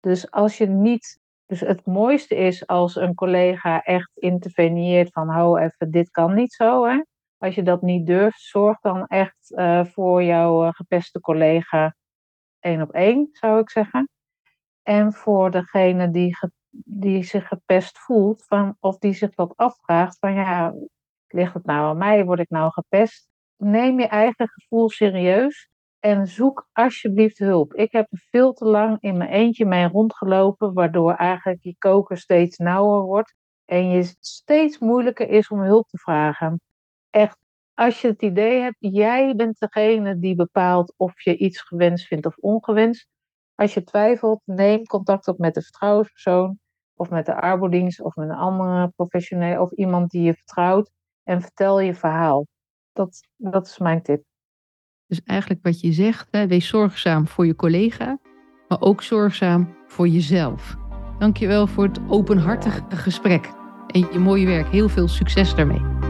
Dus 0.00 0.30
als 0.30 0.58
je 0.58 0.66
niet. 0.66 1.18
Dus 1.46 1.60
het 1.60 1.86
mooiste 1.86 2.34
is 2.34 2.66
als 2.66 2.96
een 2.96 3.14
collega 3.14 3.82
echt 3.82 4.10
interveneert 4.14 5.12
van 5.12 5.28
hou 5.28 5.60
even, 5.60 5.90
dit 5.90 6.10
kan 6.10 6.34
niet 6.34 6.52
zo. 6.52 6.86
Hè? 6.86 7.00
Als 7.40 7.54
je 7.54 7.62
dat 7.62 7.82
niet 7.82 8.06
durft, 8.06 8.40
zorg 8.40 8.80
dan 8.80 9.06
echt 9.06 9.50
uh, 9.50 9.84
voor 9.84 10.22
jouw 10.22 10.64
uh, 10.64 10.72
gepeste 10.72 11.20
collega 11.20 11.94
één 12.58 12.82
op 12.82 12.90
één, 12.90 13.28
zou 13.32 13.60
ik 13.60 13.70
zeggen. 13.70 14.08
En 14.82 15.12
voor 15.12 15.50
degene 15.50 16.10
die, 16.10 16.36
die 16.84 17.22
zich 17.22 17.48
gepest 17.48 17.98
voelt, 17.98 18.44
van, 18.44 18.76
of 18.80 18.98
die 18.98 19.12
zich 19.12 19.34
wat 19.34 19.56
afvraagt 19.56 20.18
van 20.18 20.34
ja, 20.34 20.74
ligt 21.28 21.54
het 21.54 21.64
nou 21.64 21.88
aan 21.88 21.96
mij, 21.96 22.24
word 22.24 22.38
ik 22.38 22.50
nou 22.50 22.70
gepest? 22.72 23.28
Neem 23.56 24.00
je 24.00 24.06
eigen 24.06 24.48
gevoel 24.48 24.90
serieus 24.90 25.68
en 25.98 26.26
zoek 26.26 26.68
alsjeblieft 26.72 27.38
hulp. 27.38 27.74
Ik 27.74 27.92
heb 27.92 28.06
veel 28.10 28.52
te 28.52 28.64
lang 28.64 28.96
in 29.00 29.16
mijn 29.16 29.30
eentje 29.30 29.64
mee 29.64 29.88
rondgelopen, 29.88 30.72
waardoor 30.72 31.14
eigenlijk 31.14 31.62
je 31.62 31.74
koker 31.78 32.18
steeds 32.18 32.56
nauwer 32.56 33.02
wordt 33.02 33.34
en 33.64 33.88
je 33.88 34.14
steeds 34.20 34.78
moeilijker 34.78 35.28
is 35.28 35.48
om 35.48 35.60
hulp 35.60 35.88
te 35.88 35.98
vragen. 35.98 36.60
Echt 37.10 37.38
als 37.74 38.00
je 38.00 38.08
het 38.08 38.22
idee 38.22 38.60
hebt, 38.60 38.76
jij 38.78 39.34
bent 39.34 39.58
degene 39.58 40.18
die 40.18 40.34
bepaalt 40.34 40.94
of 40.96 41.22
je 41.22 41.36
iets 41.36 41.60
gewenst 41.60 42.06
vindt 42.06 42.26
of 42.26 42.36
ongewenst. 42.36 43.06
Als 43.54 43.74
je 43.74 43.84
twijfelt, 43.84 44.40
neem 44.44 44.84
contact 44.84 45.28
op 45.28 45.38
met 45.38 45.54
de 45.54 45.62
vertrouwenspersoon 45.62 46.58
of 46.94 47.10
met 47.10 47.26
de 47.26 47.34
arbodienst 47.34 48.00
of 48.00 48.14
met 48.14 48.28
een 48.28 48.34
andere 48.34 48.92
professioneel 48.96 49.62
of 49.62 49.72
iemand 49.72 50.10
die 50.10 50.22
je 50.22 50.34
vertrouwt 50.34 50.90
en 51.22 51.40
vertel 51.40 51.80
je 51.80 51.94
verhaal. 51.94 52.46
Dat, 52.92 53.20
dat 53.36 53.66
is 53.66 53.78
mijn 53.78 54.02
tip. 54.02 54.24
Dus 55.06 55.22
eigenlijk 55.22 55.62
wat 55.62 55.80
je 55.80 55.92
zegt, 55.92 56.28
hè, 56.30 56.46
wees 56.46 56.68
zorgzaam 56.68 57.28
voor 57.28 57.46
je 57.46 57.54
collega, 57.54 58.18
maar 58.68 58.80
ook 58.80 59.02
zorgzaam 59.02 59.76
voor 59.86 60.08
jezelf. 60.08 60.76
Dankjewel 61.18 61.66
voor 61.66 61.84
het 61.84 62.00
openhartige 62.08 62.82
gesprek 62.88 63.50
en 63.86 64.00
je 64.12 64.18
mooie 64.18 64.46
werk. 64.46 64.66
Heel 64.66 64.88
veel 64.88 65.08
succes 65.08 65.54
daarmee. 65.54 66.09